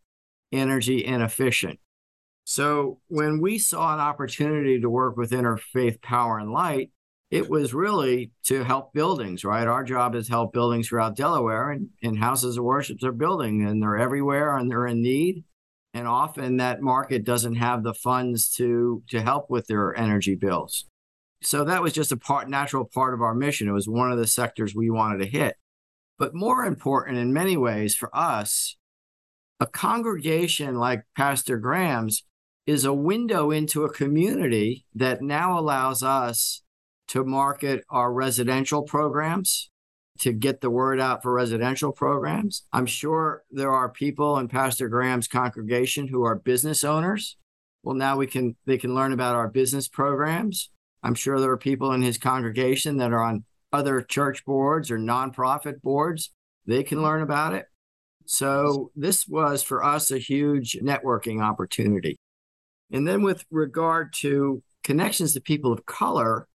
energy 0.52 1.04
inefficient. 1.06 1.80
So 2.46 3.00
when 3.08 3.42
we 3.42 3.60
saw 3.60 3.94
an 3.94 4.00
opportunity 4.00 4.80
to 4.80 4.90
work 4.90 5.18
with 5.18 5.32
Interfaith 5.32 6.02
Power 6.02 6.40
and 6.40 6.52
Light, 6.52 6.92
it 7.30 7.48
was 7.50 7.74
really 7.74 8.32
to 8.46 8.64
help 8.64 8.94
buildings, 8.94 9.44
right? 9.44 9.68
Our 9.68 9.84
job 9.84 10.16
is 10.16 10.28
help 10.28 10.52
buildings 10.52 10.88
throughout 10.88 11.16
Delaware, 11.16 11.70
and, 11.70 11.90
and 12.02 12.18
houses 12.18 12.58
of 12.58 12.64
worship 12.64 13.04
are 13.04 13.12
building, 13.12 13.64
and 13.64 13.84
they're 13.84 14.00
everywhere, 14.00 14.58
and 14.58 14.72
they're 14.72 14.88
in 14.88 15.02
need. 15.02 15.44
And 15.94 16.08
often 16.08 16.58
that 16.58 16.82
market 16.82 17.24
doesn't 17.24 17.56
have 17.56 17.84
the 17.84 17.94
funds 17.94 18.50
to 18.56 19.04
to 19.10 19.22
help 19.22 19.50
with 19.50 19.68
their 19.68 19.96
energy 19.96 20.36
bills. 20.36 20.86
So 21.42 21.64
that 21.64 21.82
was 21.82 21.94
just 21.94 22.12
a 22.12 22.18
part, 22.18 22.50
natural 22.50 22.86
part 22.86 23.14
of 23.14 23.22
our 23.22 23.34
mission. 23.34 23.68
It 23.68 23.74
was 23.74 23.88
one 23.88 24.12
of 24.12 24.18
the 24.18 24.28
sectors 24.28 24.76
we 24.76 24.90
wanted 24.90 25.20
to 25.20 25.30
hit. 25.30 25.56
But 26.18 26.36
more 26.36 26.66
important 26.66 27.18
in 27.18 27.32
many 27.32 27.56
ways 27.56 27.96
for 27.96 28.14
us, 28.16 28.76
a 29.60 29.66
congregation 29.66 30.76
like 30.76 31.04
Pastor 31.16 31.58
Graham's 31.58 32.24
is 32.66 32.86
a 32.86 32.94
window 32.94 33.52
into 33.52 33.84
a 33.84 33.94
community 33.94 34.86
that 34.94 35.22
now 35.22 35.58
allows 35.58 36.04
us 36.04 36.62
to 37.08 37.24
market 37.24 37.84
our 37.90 38.14
residential 38.14 38.84
programs, 38.84 39.72
to 40.20 40.32
get 40.32 40.62
the 40.62 40.70
word 40.70 41.00
out 41.00 41.24
for 41.24 41.34
residential 41.34 41.92
programs. 41.92 42.64
I'm 42.72 42.86
sure 42.86 43.44
there 43.50 43.72
are 43.72 43.90
people 43.90 44.38
in 44.38 44.50
Pastor 44.50 44.88
Graham's 44.90 45.28
congregation 45.28 46.10
who 46.10 46.24
are 46.24 46.36
business 46.36 46.84
owners. 46.84 47.38
Well, 47.82 47.96
now 47.96 48.18
we 48.18 48.28
can 48.28 48.56
they 48.66 48.78
can 48.78 48.94
learn 48.94 49.14
about 49.14 49.36
our 49.36 49.48
business 49.48 49.88
programs. 49.88 50.70
I'm 51.04 51.16
sure 51.16 51.40
there 51.40 51.52
are 51.52 51.58
people 51.58 51.92
in 51.94 52.02
his 52.02 52.18
congregation 52.18 52.98
that 52.98 53.14
are 53.14 53.24
on 53.24 53.46
other 53.72 54.02
church 54.02 54.44
boards 54.46 54.92
or 54.92 54.98
nonprofit 54.98 55.82
boards. 55.82 56.32
They 56.66 56.84
can 56.84 57.02
learn 57.02 57.22
about 57.22 57.54
it. 57.54 57.66
So 58.26 58.92
this 58.96 59.28
was 59.28 59.64
for 59.64 59.84
us 59.84 60.12
a 60.12 60.20
huge 60.20 60.78
networking 60.84 61.42
opportunity. 61.42 62.18
And 62.92 63.08
then 63.08 63.22
with 63.22 63.44
regard 63.50 64.14
to 64.22 64.62
connections 64.84 65.34
to 65.34 65.42
people 65.42 65.72
of 65.72 65.86
color, 65.86 66.48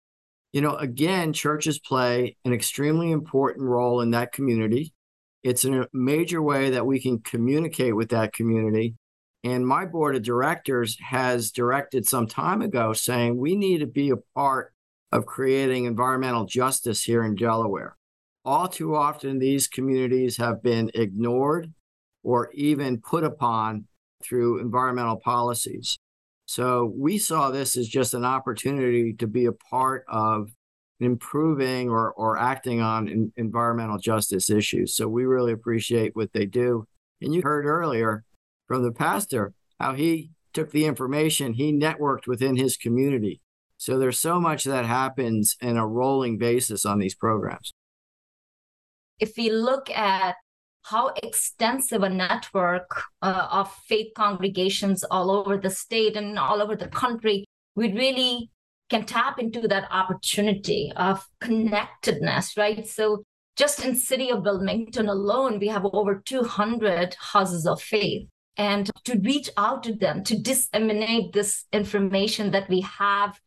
you 0.51 0.61
know, 0.61 0.75
again, 0.75 1.33
churches 1.33 1.79
play 1.79 2.37
an 2.45 2.53
extremely 2.53 3.11
important 3.11 3.65
role 3.65 4.01
in 4.01 4.11
that 4.11 4.31
community. 4.33 4.93
It's 5.41 5.65
a 5.65 5.87
major 5.93 6.41
way 6.41 6.69
that 6.69 6.85
we 6.85 7.01
can 7.01 7.19
communicate 7.19 7.95
with 7.95 8.09
that 8.09 8.33
community 8.33 8.95
and 9.43 9.67
my 9.67 9.85
board 9.85 10.15
of 10.15 10.23
directors 10.23 10.97
has 10.99 11.51
directed 11.51 12.07
some 12.07 12.27
time 12.27 12.61
ago 12.61 12.93
saying 12.93 13.37
we 13.37 13.55
need 13.55 13.79
to 13.79 13.87
be 13.87 14.09
a 14.09 14.17
part 14.35 14.73
of 15.11 15.25
creating 15.25 15.85
environmental 15.85 16.45
justice 16.45 17.03
here 17.03 17.23
in 17.23 17.35
Delaware. 17.35 17.97
All 18.45 18.67
too 18.67 18.95
often, 18.95 19.39
these 19.39 19.67
communities 19.67 20.37
have 20.37 20.63
been 20.63 20.91
ignored 20.93 21.71
or 22.23 22.51
even 22.53 23.01
put 23.01 23.23
upon 23.23 23.85
through 24.23 24.59
environmental 24.59 25.17
policies. 25.17 25.97
So 26.45 26.93
we 26.95 27.17
saw 27.17 27.51
this 27.51 27.77
as 27.77 27.87
just 27.87 28.13
an 28.13 28.25
opportunity 28.25 29.13
to 29.13 29.27
be 29.27 29.45
a 29.45 29.51
part 29.51 30.05
of 30.07 30.51
improving 30.99 31.89
or, 31.89 32.13
or 32.13 32.37
acting 32.37 32.81
on 32.81 33.07
in, 33.07 33.31
environmental 33.37 33.97
justice 33.97 34.49
issues. 34.49 34.95
So 34.95 35.07
we 35.07 35.25
really 35.25 35.51
appreciate 35.51 36.15
what 36.15 36.31
they 36.33 36.45
do. 36.45 36.85
And 37.21 37.33
you 37.33 37.41
heard 37.41 37.65
earlier, 37.65 38.23
from 38.73 38.81
the 38.81 38.91
pastor 38.91 39.53
how 39.79 39.93
he 39.93 40.31
took 40.51 40.71
the 40.71 40.85
information, 40.85 41.53
he 41.53 41.71
networked 41.71 42.25
within 42.25 42.55
his 42.55 42.75
community. 42.75 43.39
So 43.77 43.99
there's 43.99 44.19
so 44.19 44.39
much 44.39 44.63
that 44.63 44.85
happens 44.85 45.55
in 45.61 45.77
a 45.77 45.85
rolling 45.85 46.39
basis 46.39 46.83
on 46.83 46.97
these 46.97 47.13
programs. 47.13 47.71
If 49.19 49.33
we 49.37 49.51
look 49.51 49.91
at 49.91 50.37
how 50.81 51.13
extensive 51.21 52.01
a 52.01 52.09
network 52.09 52.89
uh, 53.21 53.47
of 53.51 53.71
faith 53.87 54.07
congregations 54.15 55.03
all 55.03 55.29
over 55.29 55.57
the 55.57 55.69
state 55.69 56.17
and 56.17 56.39
all 56.39 56.59
over 56.59 56.75
the 56.75 56.87
country, 56.87 57.45
we 57.75 57.93
really 57.93 58.49
can 58.89 59.05
tap 59.05 59.37
into 59.37 59.67
that 59.67 59.87
opportunity 59.91 60.91
of 60.95 61.23
connectedness, 61.41 62.57
right? 62.57 62.87
So 62.87 63.23
just 63.55 63.85
in 63.85 63.95
city 63.95 64.31
of 64.31 64.43
Wilmington 64.43 65.09
alone, 65.09 65.59
we 65.59 65.67
have 65.67 65.85
over 65.85 66.23
200 66.25 67.15
houses 67.19 67.67
of 67.67 67.79
faith 67.79 68.27
and 68.57 68.89
to 69.05 69.19
reach 69.19 69.49
out 69.57 69.83
to 69.83 69.93
them 69.93 70.23
to 70.23 70.37
disseminate 70.37 71.33
this 71.33 71.65
information 71.71 72.51
that 72.51 72.69
we 72.69 72.81
have 72.81 73.39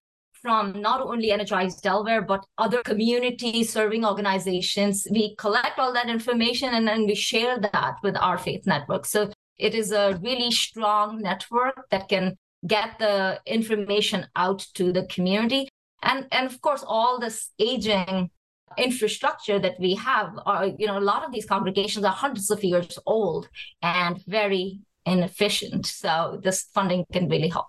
from 0.43 0.81
not 0.81 1.01
only 1.01 1.33
Energize 1.33 1.81
Delaware, 1.81 2.23
but 2.23 2.45
other 2.59 2.83
community 2.83 3.65
serving 3.65 4.05
organizations. 4.05 5.07
We 5.11 5.35
collect 5.37 5.79
all 5.79 5.93
that 5.93 6.09
information 6.09 6.75
and 6.75 6.87
then 6.87 7.07
we 7.07 7.15
share 7.15 7.59
that 7.59 7.97
with 8.03 8.17
our 8.17 8.39
faith 8.39 8.67
network. 8.67 9.07
So 9.07 9.31
it 9.59 9.75
is 9.75 9.93
a 9.93 10.19
really 10.23 10.51
strong 10.51 11.21
network 11.23 11.89
that 11.91 12.09
can 12.09 12.37
get 12.67 12.99
the 12.99 13.41
information 13.47 14.27
out 14.37 14.67
to 14.75 14.93
the 14.93 15.07
community. 15.07 15.69
And, 16.03 16.27
and 16.31 16.47
of 16.47 16.61
course, 16.61 16.85
all 16.87 17.19
this 17.19 17.51
aging 17.59 18.31
infrastructure 18.77 19.59
that 19.59 19.79
we 19.81 19.95
have 19.95 20.39
are, 20.45 20.67
you 20.67 20.87
know, 20.87 20.99
a 20.99 21.01
lot 21.01 21.25
of 21.25 21.33
these 21.33 21.47
congregations 21.47 22.05
are 22.05 22.13
hundreds 22.13 22.51
of 22.51 22.63
years 22.63 22.99
old 23.07 23.49
and 23.83 24.23
very 24.27 24.81
inefficient. 25.07 25.87
So 25.87 26.41
this 26.43 26.67
funding 26.75 27.07
can 27.13 27.29
really 27.29 27.49
help. 27.49 27.67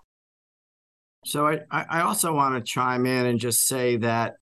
So 1.24 1.46
I, 1.46 1.60
I 1.70 2.00
also 2.02 2.34
want 2.34 2.54
to 2.54 2.70
chime 2.70 3.06
in 3.06 3.26
and 3.26 3.40
just 3.40 3.66
say 3.66 3.96
that, 3.98 4.34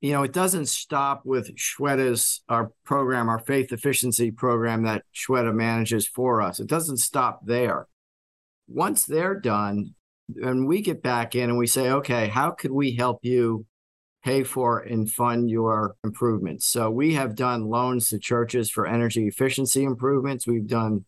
you 0.00 0.12
know, 0.12 0.22
it 0.22 0.32
doesn't 0.32 0.66
stop 0.66 1.22
with 1.24 1.56
Shweta's 1.56 2.42
our 2.48 2.70
program, 2.84 3.28
our 3.28 3.38
faith 3.38 3.72
efficiency 3.72 4.30
program 4.30 4.84
that 4.84 5.04
Shweta 5.14 5.54
manages 5.54 6.06
for 6.06 6.42
us. 6.42 6.60
It 6.60 6.68
doesn't 6.68 6.98
stop 6.98 7.40
there. 7.44 7.88
Once 8.68 9.04
they're 9.04 9.38
done, 9.38 9.94
and 10.42 10.66
we 10.66 10.82
get 10.82 11.02
back 11.02 11.34
in 11.34 11.50
and 11.50 11.58
we 11.58 11.66
say, 11.66 11.90
okay, 11.90 12.28
how 12.28 12.50
could 12.50 12.72
we 12.72 12.92
help 12.92 13.20
you 13.22 13.64
pay 14.24 14.42
for 14.42 14.80
and 14.80 15.10
fund 15.10 15.48
your 15.48 15.94
improvements? 16.02 16.66
So 16.66 16.90
we 16.90 17.14
have 17.14 17.36
done 17.36 17.66
loans 17.66 18.08
to 18.08 18.18
churches 18.18 18.68
for 18.68 18.86
energy 18.86 19.28
efficiency 19.28 19.84
improvements. 19.84 20.46
We've 20.46 20.66
done 20.66 21.04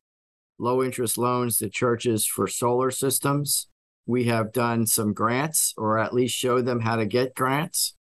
low 0.58 0.82
interest 0.82 1.18
loans 1.18 1.58
to 1.58 1.68
churches 1.68 2.26
for 2.26 2.46
solar 2.46 2.90
systems. 2.90 3.68
We 4.06 4.24
have 4.24 4.52
done 4.52 4.86
some 4.86 5.12
grants 5.12 5.74
or 5.76 5.98
at 5.98 6.14
least 6.14 6.34
showed 6.34 6.66
them 6.66 6.80
how 6.80 6.96
to 6.96 7.06
get 7.06 7.34
grants. 7.34 7.94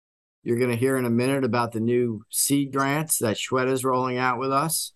You're 0.43 0.59
going 0.59 0.71
to 0.71 0.77
hear 0.77 0.97
in 0.97 1.05
a 1.05 1.09
minute 1.09 1.43
about 1.43 1.73
the 1.73 1.79
new 1.79 2.23
seed 2.29 2.71
grants 2.71 3.19
that 3.19 3.37
Shweta 3.37 3.71
is 3.71 3.83
rolling 3.83 4.17
out 4.17 4.39
with 4.39 4.51
us. 4.51 4.93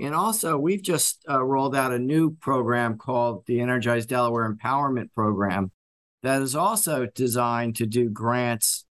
And 0.00 0.14
also, 0.14 0.56
we've 0.56 0.82
just 0.82 1.24
uh, 1.28 1.42
rolled 1.42 1.74
out 1.74 1.92
a 1.92 1.98
new 1.98 2.36
program 2.36 2.96
called 2.96 3.44
the 3.46 3.60
Energize 3.60 4.06
Delaware 4.06 4.52
Empowerment 4.52 5.12
Program 5.14 5.72
that 6.22 6.42
is 6.42 6.54
also 6.54 7.06
designed 7.06 7.76
to 7.76 7.86
do 7.86 8.08
grants 8.08 8.84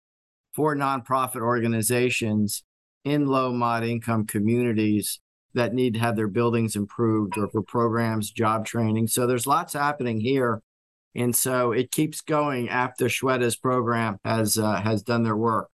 for 0.54 0.76
nonprofit 0.76 1.42
organizations 1.42 2.64
in 3.06 3.28
low 3.28 3.54
mod 3.54 3.84
income 3.84 4.26
communities 4.26 5.20
that 5.54 5.74
need 5.74 5.94
to 5.96 6.00
have 6.00 6.16
their 6.16 6.28
buildings 6.28 6.76
improved 6.76 7.38
or 7.38 7.50
for 7.50 7.62
programs, 7.62 8.32
job 8.32 8.66
training. 8.66 9.08
So 9.08 9.28
there's 9.28 9.48
lots 9.48 9.74
happening 9.74 10.20
here. 10.20 10.62
And 11.16 11.36
so 11.36 11.72
it 11.72 11.92
keeps 11.92 12.22
going 12.22 12.70
after 12.70 13.06
Shweta's 13.06 13.56
program 13.56 14.20
has 14.24 14.58
uh, 14.58 14.80
has 14.80 15.02
done 15.02 15.24
their 15.24 15.36
work. 15.36 15.70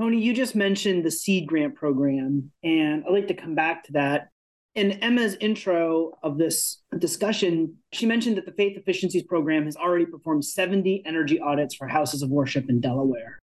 Tony, 0.00 0.20
you 0.20 0.32
just 0.32 0.56
mentioned 0.56 1.04
the 1.04 1.10
seed 1.10 1.46
grant 1.46 1.74
program, 1.74 2.50
and 2.64 3.04
I'd 3.04 3.12
like 3.12 3.28
to 3.28 3.34
come 3.34 3.54
back 3.54 3.84
to 3.84 3.92
that. 3.92 4.28
In 4.74 4.92
Emma's 4.92 5.36
intro 5.40 6.12
of 6.22 6.38
this 6.38 6.80
discussion, 6.98 7.76
she 7.92 8.06
mentioned 8.06 8.36
that 8.38 8.46
the 8.46 8.52
Faith 8.52 8.78
Efficiencies 8.78 9.24
Program 9.24 9.66
has 9.66 9.76
already 9.76 10.06
performed 10.06 10.44
70 10.44 11.02
energy 11.04 11.38
audits 11.38 11.74
for 11.74 11.86
houses 11.86 12.22
of 12.22 12.30
worship 12.30 12.70
in 12.70 12.80
Delaware. 12.80 13.40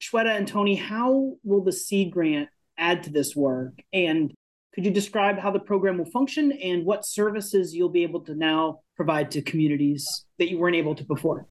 Shweta 0.00 0.36
and 0.36 0.46
Tony, 0.46 0.76
how 0.76 1.32
will 1.42 1.64
the 1.64 1.72
seed 1.72 2.12
grant 2.12 2.50
add 2.78 3.02
to 3.04 3.10
this 3.10 3.34
work? 3.34 3.74
And 3.92 4.32
could 4.74 4.84
you 4.84 4.90
describe 4.90 5.38
how 5.38 5.50
the 5.50 5.58
program 5.58 5.98
will 5.98 6.10
function 6.10 6.52
and 6.52 6.84
what 6.84 7.06
services 7.06 7.74
you'll 7.74 7.88
be 7.88 8.02
able 8.02 8.20
to 8.20 8.34
now 8.34 8.80
provide 8.94 9.30
to 9.30 9.42
communities 9.42 10.26
that 10.38 10.50
you 10.50 10.58
weren't 10.58 10.76
able 10.76 10.94
to 10.94 11.04
before? 11.04 11.46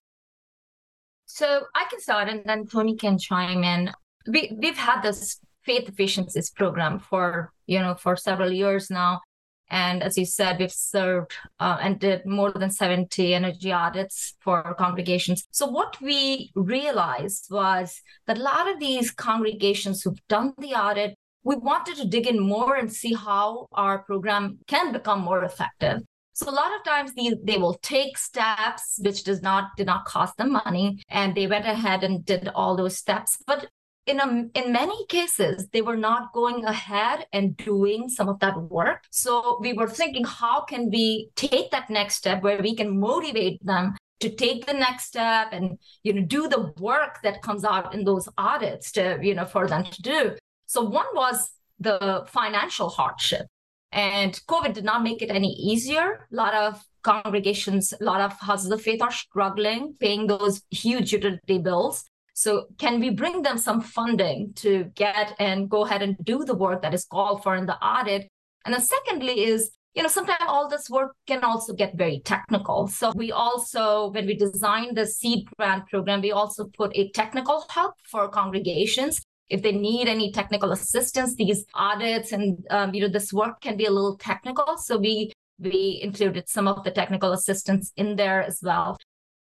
So 1.26 1.64
I 1.74 1.86
can 1.90 2.00
start 2.00 2.30
and 2.30 2.44
then 2.46 2.68
Tony 2.68 2.96
can 2.96 3.18
chime 3.18 3.64
in. 3.64 3.92
We, 4.28 4.56
we've 4.62 4.78
had 4.78 5.02
this 5.02 5.40
faith 5.64 5.90
efficiencies 5.90 6.52
program 6.52 7.00
for, 7.00 7.52
you 7.66 7.80
know, 7.80 7.96
for 7.96 8.16
several 8.16 8.52
years 8.52 8.92
now. 8.92 9.22
And 9.70 10.04
as 10.04 10.18
you 10.18 10.26
said, 10.26 10.60
we've 10.60 10.72
served 10.72 11.34
uh, 11.60 11.78
and 11.82 12.00
did 12.00 12.26
more 12.26 12.52
than 12.52 12.70
70 12.70 13.34
energy 13.34 13.72
audits 13.72 14.36
for 14.40 14.76
congregations. 14.78 15.48
So, 15.52 15.66
what 15.66 16.00
we 16.02 16.52
realized 16.56 17.48
was 17.50 18.02
that 18.28 18.38
a 18.38 18.42
lot 18.42 18.72
of 18.72 18.80
these 18.80 19.12
congregations 19.12 20.02
who've 20.02 20.28
done 20.28 20.54
the 20.60 20.74
audit, 20.74 21.16
we 21.44 21.56
wanted 21.56 21.98
to 21.98 22.08
dig 22.08 22.28
in 22.28 22.40
more 22.40 22.76
and 22.76 22.92
see 22.92 23.14
how 23.14 23.68
our 23.72 24.00
program 24.00 24.60
can 24.68 24.92
become 24.92 25.22
more 25.22 25.44
effective. 25.44 26.02
So 26.36 26.50
a 26.50 26.52
lot 26.52 26.76
of 26.76 26.84
times 26.84 27.14
they, 27.14 27.34
they 27.46 27.58
will 27.58 27.76
take 27.76 28.18
steps 28.18 29.00
which 29.02 29.24
does 29.24 29.42
not 29.42 29.70
did 29.78 29.86
not 29.86 30.04
cost 30.04 30.36
them 30.36 30.52
money 30.52 31.02
and 31.08 31.34
they 31.34 31.48
went 31.48 31.66
ahead 31.66 32.04
and 32.04 32.26
did 32.26 32.50
all 32.50 32.76
those 32.76 32.98
steps. 32.98 33.38
But 33.48 33.70
in 34.06 34.20
a, 34.20 34.60
in 34.60 34.72
many 34.72 35.06
cases 35.08 35.68
they 35.74 35.82
were 35.82 35.98
not 35.98 36.34
going 36.34 36.64
ahead 36.66 37.26
and 37.34 37.58
doing 37.58 38.10
some 38.10 38.30
of 38.30 38.40
that 38.40 38.60
work. 38.62 39.04
So 39.12 39.58
we 39.62 39.74
were 39.74 39.90
thinking 39.90 40.24
how 40.24 40.62
can 40.62 40.90
we 40.92 41.30
take 41.36 41.72
that 41.72 41.90
next 41.90 42.16
step 42.16 42.44
where 42.44 42.62
we 42.62 42.76
can 42.76 43.00
motivate 43.00 43.66
them 43.66 43.96
to 44.20 44.30
take 44.30 44.66
the 44.66 44.74
next 44.74 45.06
step 45.06 45.50
and 45.52 45.78
you 46.04 46.14
know 46.14 46.22
do 46.22 46.48
the 46.48 46.74
work 46.80 47.22
that 47.24 47.42
comes 47.42 47.66
out 47.66 47.94
in 47.94 48.06
those 48.06 48.30
audits 48.38 48.92
to 48.94 49.18
you 49.22 49.34
know 49.34 49.46
for 49.46 49.68
them 49.68 49.84
to 49.86 50.02
do? 50.02 50.36
So 50.68 50.82
one 50.82 51.08
was 51.14 51.52
the 51.80 52.26
financial 52.28 52.90
hardship. 52.90 53.48
And 53.92 54.34
covid 54.48 54.74
did 54.74 54.84
not 54.84 55.04
make 55.04 55.22
it 55.22 55.30
any 55.30 55.54
easier. 55.54 56.28
A 56.32 56.36
lot 56.36 56.54
of 56.54 56.84
congregations 57.02 57.94
a 58.00 58.04
lot 58.04 58.20
of 58.20 58.34
houses 58.40 58.72
of 58.72 58.82
faith 58.82 59.00
are 59.00 59.12
struggling 59.12 59.94
paying 60.00 60.26
those 60.26 60.64
huge 60.72 61.14
utility 61.14 61.60
bills 61.60 62.04
so, 62.38 62.66
can 62.78 63.00
we 63.00 63.12
bring 63.12 63.44
them 63.44 63.58
some 63.58 63.80
funding 63.80 64.52
to 64.56 64.92
get 64.96 65.34
and 65.40 65.70
go 65.70 65.86
ahead 65.86 66.02
and 66.02 66.18
do 66.22 66.44
the 66.44 66.54
work 66.54 66.82
that 66.82 66.94
is 66.94 67.06
called 67.06 67.42
for 67.42 67.56
in 67.56 67.66
the 67.66 67.78
audit? 67.78 68.28
And 68.66 68.74
then, 68.74 68.82
secondly, 68.82 69.46
is 69.46 69.72
you 69.94 70.04
know, 70.04 70.10
sometimes 70.10 70.44
all 70.46 70.68
this 70.68 70.90
work 70.90 71.16
can 71.26 71.46
also 71.46 71.74
get 71.74 71.96
very 71.96 72.20
technical. 72.20 72.88
So 72.88 73.14
we 73.16 73.32
also, 73.32 74.12
when 74.12 74.26
we 74.26 74.36
designed 74.36 74.98
the 74.98 75.08
seed 75.08 75.48
grant 75.58 75.88
program, 75.88 76.20
we 76.20 76.34
also 76.34 76.66
put 76.66 76.92
a 76.94 77.10
technical 77.12 77.66
help 77.70 77.94
for 78.12 78.28
congregations. 78.28 79.22
If 79.48 79.62
they 79.62 79.72
need 79.72 80.10
any 80.10 80.34
technical 80.34 80.74
assistance, 80.74 81.36
these 81.36 81.64
audits 81.74 82.34
and 82.34 82.66
um, 82.70 82.94
you 82.94 83.00
know 83.00 83.08
this 83.08 83.32
work 83.32 83.62
can 83.62 83.78
be 83.78 83.86
a 83.86 83.92
little 83.92 84.18
technical. 84.18 84.78
So 84.78 84.98
we 84.98 85.32
we 85.58 86.02
included 86.04 86.50
some 86.50 86.68
of 86.68 86.84
the 86.84 86.92
technical 86.92 87.32
assistance 87.32 87.94
in 87.96 88.18
there 88.18 88.44
as 88.44 88.60
well. 88.62 88.98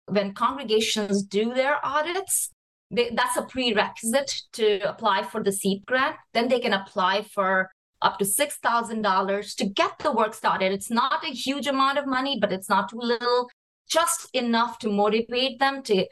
When 0.06 0.32
congregations 0.32 1.22
do 1.22 1.52
their 1.52 1.84
audits, 1.84 2.50
they, 2.90 3.11
that's 3.14 3.37
a 3.37 3.42
prerequisite 3.42 4.42
to 4.54 4.80
apply 4.88 5.23
for 5.23 5.42
the 5.42 5.52
seed 5.52 5.85
grant. 5.87 6.16
Then 6.35 6.49
they 6.49 6.61
can 6.61 6.73
apply 6.73 7.23
for 7.23 7.70
up 8.02 8.18
to 8.18 8.25
$6,000 8.25 9.56
to 9.56 9.66
get 9.66 9.99
the 9.99 10.12
work 10.12 10.35
started. 10.35 10.73
It's 10.73 10.90
not 10.90 11.25
a 11.25 11.32
huge 11.32 11.66
amount 11.66 11.99
of 11.99 12.06
money, 12.06 12.38
but 12.40 12.52
it's 12.52 12.68
not 12.68 12.88
too 12.88 12.99
little, 12.99 13.50
just 13.88 14.28
enough 14.35 14.78
to 14.80 14.90
motivate 14.90 15.59
them 15.59 15.82
to 15.85 16.06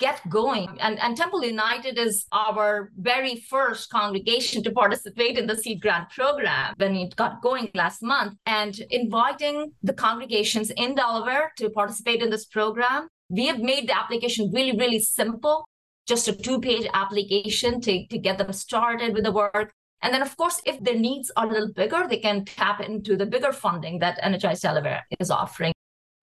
get 0.00 0.20
going. 0.28 0.76
And, 0.80 0.98
and 1.00 1.16
Temple 1.16 1.44
United 1.44 1.98
is 1.98 2.26
our 2.32 2.90
very 2.98 3.36
first 3.36 3.90
congregation 3.90 4.62
to 4.64 4.72
participate 4.72 5.38
in 5.38 5.46
the 5.46 5.56
Seed 5.56 5.80
Grant 5.80 6.10
program 6.10 6.74
when 6.78 6.96
it 6.96 7.14
got 7.14 7.42
going 7.42 7.70
last 7.74 8.02
month. 8.02 8.34
And 8.46 8.76
inviting 8.90 9.72
the 9.82 9.92
congregations 9.92 10.70
in 10.70 10.96
Delaware 10.96 11.52
to 11.58 11.70
participate 11.70 12.22
in 12.22 12.30
this 12.30 12.46
program, 12.46 13.08
we 13.28 13.46
have 13.46 13.60
made 13.60 13.88
the 13.88 13.96
application 13.96 14.50
really, 14.52 14.76
really 14.76 15.00
simple 15.00 15.64
just 16.06 16.28
a 16.28 16.32
two 16.32 16.60
page 16.60 16.86
application 16.92 17.80
to, 17.80 18.06
to 18.06 18.18
get 18.18 18.38
them 18.38 18.52
started 18.52 19.14
with 19.14 19.24
the 19.24 19.32
work. 19.32 19.72
And 20.02 20.12
then, 20.12 20.22
of 20.22 20.36
course, 20.36 20.60
if 20.66 20.78
their 20.80 20.98
needs 20.98 21.30
are 21.36 21.46
a 21.46 21.52
little 21.52 21.72
bigger, 21.72 22.06
they 22.08 22.18
can 22.18 22.44
tap 22.44 22.80
into 22.80 23.16
the 23.16 23.24
bigger 23.24 23.52
funding 23.52 24.00
that 24.00 24.18
Energize 24.22 24.60
Delaware 24.60 25.06
is 25.18 25.30
offering. 25.30 25.72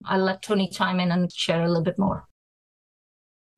I'll 0.04 0.20
let 0.20 0.42
Tony 0.42 0.68
chime 0.68 1.00
in 1.00 1.10
and 1.10 1.32
share 1.32 1.62
a 1.62 1.68
little 1.68 1.82
bit 1.82 1.98
more. 1.98 2.28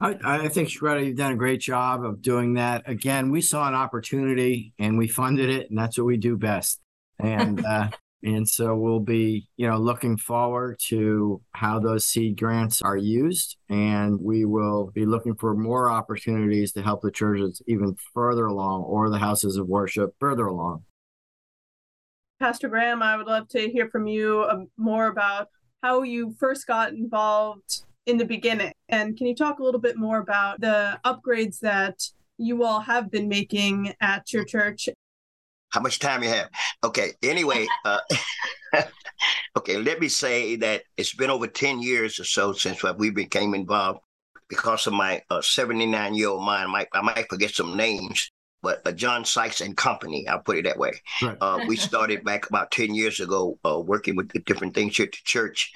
I, 0.01 0.17
I 0.25 0.49
think 0.49 0.69
Shweta, 0.69 1.07
you've 1.07 1.17
done 1.17 1.33
a 1.33 1.37
great 1.37 1.61
job 1.61 2.05
of 2.05 2.21
doing 2.21 2.55
that. 2.55 2.89
Again, 2.89 3.31
we 3.31 3.41
saw 3.41 3.69
an 3.69 3.75
opportunity 3.75 4.73
and 4.79 4.99
we 4.99 5.09
funded 5.09 5.51
it, 5.51 5.71
and 5.71 5.79
that's 5.79 5.99
what 5.99 6.07
we 6.07 6.17
do 6.17 6.37
best. 6.37 6.81
And 7.19 7.65
uh, 7.67 7.89
and 8.25 8.49
so 8.49 8.75
we'll 8.75 9.01
be, 9.01 9.47
you 9.59 9.69
know, 9.69 9.77
looking 9.77 10.17
forward 10.17 10.81
to 10.89 11.43
how 11.53 11.79
those 11.79 12.07
seed 12.07 12.39
grants 12.39 12.81
are 12.81 12.97
used. 12.97 13.59
And 13.69 14.19
we 14.19 14.47
will 14.47 14.91
be 14.95 15.05
looking 15.05 15.35
for 15.35 15.55
more 15.55 15.91
opportunities 15.91 16.73
to 16.73 16.83
help 16.83 17.03
the 17.03 17.11
churches 17.11 17.61
even 17.67 17.97
further 18.15 18.47
along 18.47 18.85
or 18.85 19.11
the 19.11 19.19
houses 19.19 19.59
of 19.59 19.69
worship 19.69 20.15
further 20.19 20.47
along. 20.47 20.85
Pastor 22.41 22.69
Graham, 22.69 23.03
I 23.03 23.17
would 23.19 23.27
love 23.27 23.47
to 23.49 23.71
hear 23.71 23.91
from 23.91 24.07
you 24.07 24.47
um, 24.49 24.69
more 24.79 25.09
about 25.09 25.49
how 25.83 26.01
you 26.01 26.35
first 26.41 26.67
got 26.67 26.95
involved 26.95 27.85
in 28.07 28.17
the 28.17 28.25
beginning. 28.25 28.73
And 28.89 29.19
can 29.19 29.27
you 29.27 29.35
talk 29.35 29.59
a 29.59 29.63
little 29.63 29.81
bit 29.81 29.99
more 29.99 30.19
about 30.19 30.63
the 30.63 30.99
upgrades 31.05 31.61
that 31.61 32.01
you 32.39 32.65
all 32.65 32.81
have 32.81 33.11
been 33.11 33.29
making 33.29 33.93
at 34.01 34.33
your 34.33 34.45
church 34.45 34.89
how 35.75 35.81
much 35.81 35.99
time 35.99 36.23
you 36.23 36.29
have? 36.29 36.51
Okay. 36.85 37.15
Anyway, 37.21 37.67
uh, 37.85 37.99
okay. 39.57 39.77
Let 39.77 39.99
me 39.99 40.07
say 40.07 40.55
that 40.57 40.85
it's 40.97 41.15
been 41.15 41.31
over 41.31 41.49
ten 41.49 41.83
years 41.83 42.21
or 42.21 42.25
so 42.25 42.53
since 42.53 42.85
we 42.97 43.11
became 43.11 43.55
involved. 43.55 43.99
Because 44.47 44.87
of 44.87 44.93
my 44.93 45.23
79 45.41 46.13
uh, 46.13 46.15
year 46.15 46.29
old 46.29 46.45
mind, 46.45 46.69
I 46.69 46.71
might, 46.71 46.89
I 46.93 47.01
might 47.01 47.29
forget 47.31 47.51
some 47.51 47.79
names, 47.79 48.31
but 48.63 48.87
uh, 48.87 48.93
John 48.93 49.25
Sykes 49.25 49.63
and 49.63 49.75
Company, 49.75 50.29
I'll 50.29 50.41
put 50.41 50.59
it 50.59 50.65
that 50.65 50.79
way. 50.79 50.93
Right. 51.23 51.37
Uh, 51.41 51.61
we 51.67 51.77
started 51.77 52.23
back 52.25 52.49
about 52.51 52.71
10 52.71 52.95
years 52.95 53.21
ago 53.21 53.59
uh, 53.65 53.81
working 53.81 54.17
with 54.17 54.31
different 54.45 54.75
things 54.75 54.99
here 54.99 55.07
at 55.07 55.13
the 55.13 55.19
church. 55.25 55.73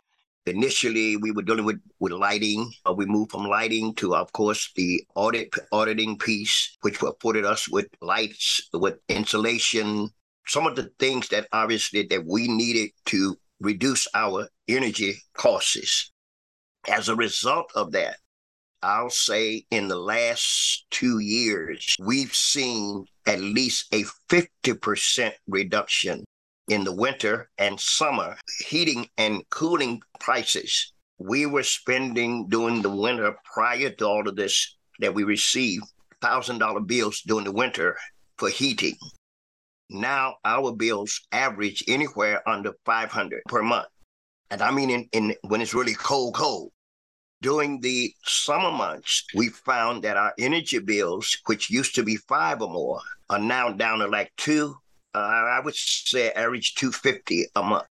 Initially, 0.48 1.16
we 1.16 1.30
were 1.30 1.42
dealing 1.42 1.64
with, 1.64 1.80
with 2.00 2.12
lighting. 2.12 2.72
Uh, 2.86 2.92
we 2.92 3.06
moved 3.06 3.30
from 3.32 3.44
lighting 3.44 3.94
to, 3.96 4.16
of 4.16 4.32
course, 4.32 4.72
the 4.74 5.04
audit 5.14 5.52
auditing 5.72 6.16
piece, 6.18 6.76
which 6.80 7.02
afforded 7.02 7.44
us 7.44 7.68
with 7.68 7.86
lights, 8.00 8.68
with 8.72 8.98
insulation, 9.08 10.10
some 10.46 10.66
of 10.66 10.76
the 10.76 10.90
things 10.98 11.28
that 11.28 11.46
obviously 11.52 12.04
that 12.04 12.24
we 12.24 12.48
needed 12.48 12.90
to 13.04 13.36
reduce 13.60 14.08
our 14.14 14.48
energy 14.66 15.14
costs. 15.34 16.10
As 16.88 17.08
a 17.08 17.16
result 17.16 17.70
of 17.74 17.92
that, 17.92 18.16
I'll 18.82 19.10
say 19.10 19.64
in 19.70 19.88
the 19.88 19.98
last 19.98 20.86
two 20.90 21.18
years, 21.18 21.96
we've 22.00 22.34
seen 22.34 23.06
at 23.26 23.40
least 23.40 23.92
a 23.92 24.04
50% 24.30 25.32
reduction 25.48 26.24
in 26.68 26.84
the 26.84 26.92
winter 26.92 27.48
and 27.58 27.80
summer, 27.80 28.36
heating 28.66 29.08
and 29.16 29.42
cooling 29.50 30.00
prices. 30.20 30.92
We 31.18 31.46
were 31.46 31.62
spending 31.62 32.48
during 32.48 32.82
the 32.82 32.90
winter 32.90 33.34
prior 33.44 33.90
to 33.90 34.06
all 34.06 34.28
of 34.28 34.36
this 34.36 34.76
that 35.00 35.14
we 35.14 35.24
received 35.24 35.84
thousand 36.20 36.58
dollar 36.58 36.80
bills 36.80 37.22
during 37.26 37.44
the 37.44 37.52
winter 37.52 37.96
for 38.36 38.48
heating. 38.48 38.96
Now 39.90 40.36
our 40.44 40.72
bills 40.72 41.26
average 41.32 41.82
anywhere 41.88 42.46
under 42.48 42.74
500 42.84 43.42
per 43.48 43.62
month. 43.62 43.88
And 44.50 44.62
I 44.62 44.70
mean, 44.70 44.90
in, 44.90 45.08
in 45.12 45.34
when 45.42 45.60
it's 45.60 45.74
really 45.74 45.94
cold, 45.94 46.34
cold. 46.34 46.72
During 47.40 47.80
the 47.80 48.12
summer 48.24 48.72
months, 48.72 49.24
we 49.32 49.48
found 49.48 50.02
that 50.02 50.16
our 50.16 50.34
energy 50.40 50.80
bills, 50.80 51.38
which 51.46 51.70
used 51.70 51.94
to 51.94 52.02
be 52.02 52.16
five 52.16 52.60
or 52.60 52.68
more, 52.68 53.00
are 53.30 53.38
now 53.38 53.70
down 53.70 54.00
to 54.00 54.08
like 54.08 54.32
two 54.36 54.76
uh, 55.18 55.48
I 55.56 55.60
would 55.60 55.74
say 55.74 56.30
average 56.32 56.74
250 56.74 57.46
a 57.54 57.62
month. 57.62 57.86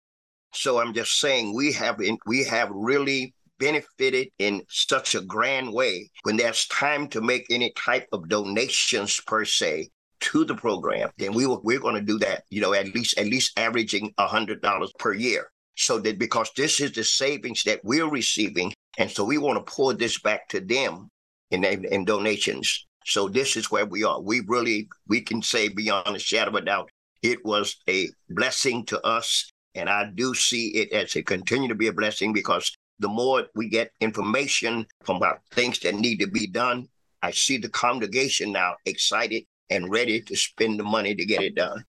So 0.53 0.79
I'm 0.79 0.93
just 0.93 1.19
saying 1.19 1.53
we 1.53 1.71
have 1.73 2.01
we 2.25 2.43
have 2.45 2.69
really 2.71 3.33
benefited 3.59 4.29
in 4.39 4.63
such 4.69 5.15
a 5.15 5.21
grand 5.21 5.73
way 5.73 6.09
when 6.23 6.37
there's 6.37 6.67
time 6.67 7.07
to 7.09 7.21
make 7.21 7.45
any 7.49 7.71
type 7.71 8.07
of 8.11 8.29
donations 8.29 9.19
per 9.25 9.43
se 9.45 9.89
to 10.19 10.45
the 10.45 10.55
program 10.55 11.09
then 11.17 11.33
we 11.33 11.45
will, 11.45 11.61
we're 11.63 11.79
going 11.79 11.95
to 11.95 12.01
do 12.01 12.17
that 12.19 12.43
you 12.49 12.61
know 12.61 12.73
at 12.73 12.93
least 12.93 13.17
at 13.17 13.25
least 13.25 13.57
averaging 13.57 14.13
a 14.17 14.27
hundred 14.27 14.61
dollars 14.61 14.91
per 14.99 15.13
year. 15.13 15.51
So 15.75 15.99
that 15.99 16.17
because 16.17 16.49
this 16.55 16.79
is 16.79 16.91
the 16.91 17.03
savings 17.03 17.63
that 17.63 17.81
we're 17.83 18.09
receiving 18.09 18.73
and 18.97 19.11
so 19.11 19.23
we 19.23 19.37
want 19.37 19.57
to 19.57 19.71
pour 19.71 19.93
this 19.93 20.19
back 20.19 20.47
to 20.49 20.59
them 20.59 21.09
in, 21.51 21.63
in 21.63 22.03
donations. 22.03 22.87
So 23.05 23.29
this 23.29 23.55
is 23.55 23.71
where 23.71 23.85
we 23.85 24.03
are. 24.03 24.19
We 24.19 24.41
really 24.47 24.89
we 25.07 25.21
can 25.21 25.41
say 25.41 25.69
beyond 25.69 26.15
a 26.15 26.19
shadow 26.19 26.49
of 26.49 26.55
a 26.55 26.61
doubt 26.61 26.89
it 27.21 27.43
was 27.45 27.77
a 27.89 28.09
blessing 28.29 28.85
to 28.85 29.01
us. 29.05 29.49
And 29.75 29.89
I 29.89 30.09
do 30.13 30.33
see 30.33 30.69
it 30.69 30.91
as 30.91 31.15
a 31.15 31.23
continue 31.23 31.67
to 31.67 31.75
be 31.75 31.87
a 31.87 31.93
blessing 31.93 32.33
because 32.33 32.75
the 32.99 33.07
more 33.07 33.45
we 33.55 33.69
get 33.69 33.91
information 33.99 34.85
from 35.03 35.17
about 35.17 35.39
things 35.51 35.79
that 35.81 35.95
need 35.95 36.19
to 36.19 36.27
be 36.27 36.47
done, 36.47 36.87
I 37.21 37.31
see 37.31 37.57
the 37.57 37.69
congregation 37.69 38.51
now 38.51 38.75
excited 38.85 39.43
and 39.69 39.91
ready 39.91 40.21
to 40.21 40.35
spend 40.35 40.79
the 40.79 40.83
money 40.83 41.13
to 41.13 41.25
get 41.25 41.41
it 41.41 41.55
done. 41.55 41.83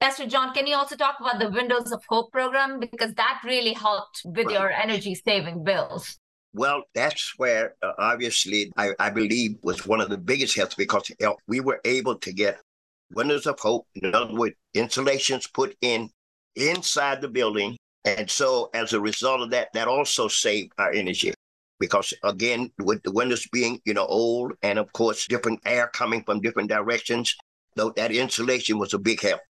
Pastor 0.00 0.26
John, 0.26 0.54
can 0.54 0.66
you 0.66 0.76
also 0.76 0.96
talk 0.96 1.16
about 1.20 1.38
the 1.38 1.50
Windows 1.50 1.92
of 1.92 2.02
Hope 2.08 2.32
program? 2.32 2.80
Because 2.80 3.12
that 3.14 3.42
really 3.44 3.74
helped 3.74 4.22
with 4.24 4.46
right. 4.46 4.54
your 4.54 4.70
energy 4.70 5.14
saving 5.14 5.62
bills. 5.62 6.18
Well, 6.54 6.82
that's 6.94 7.34
where 7.36 7.74
uh, 7.82 7.92
obviously 7.98 8.72
I, 8.76 8.90
I, 8.98 9.10
believe 9.10 9.56
was 9.62 9.86
one 9.86 10.00
of 10.00 10.08
the 10.08 10.18
biggest 10.18 10.56
helps 10.56 10.74
because 10.74 11.12
we 11.46 11.60
were 11.60 11.80
able 11.84 12.16
to 12.16 12.32
get 12.32 12.58
windows 13.12 13.46
of 13.46 13.58
hope. 13.58 13.86
In 13.94 14.14
other 14.14 14.34
words, 14.34 14.56
insulations 14.74 15.46
put 15.46 15.76
in 15.80 16.10
inside 16.56 17.20
the 17.20 17.28
building. 17.28 17.76
And 18.04 18.30
so 18.30 18.70
as 18.72 18.92
a 18.92 19.00
result 19.00 19.42
of 19.42 19.50
that, 19.50 19.68
that 19.74 19.88
also 19.88 20.28
saved 20.28 20.72
our 20.78 20.92
energy. 20.92 21.34
Because 21.78 22.12
again, 22.22 22.70
with 22.78 23.02
the 23.02 23.12
windows 23.12 23.46
being, 23.52 23.80
you 23.84 23.94
know, 23.94 24.06
old 24.06 24.52
and 24.62 24.78
of 24.78 24.92
course 24.92 25.26
different 25.26 25.60
air 25.64 25.88
coming 25.88 26.22
from 26.24 26.40
different 26.40 26.68
directions, 26.68 27.34
though 27.76 27.90
that 27.96 28.12
insulation 28.12 28.78
was 28.78 28.94
a 28.94 28.98
big 28.98 29.20
help. 29.20 29.40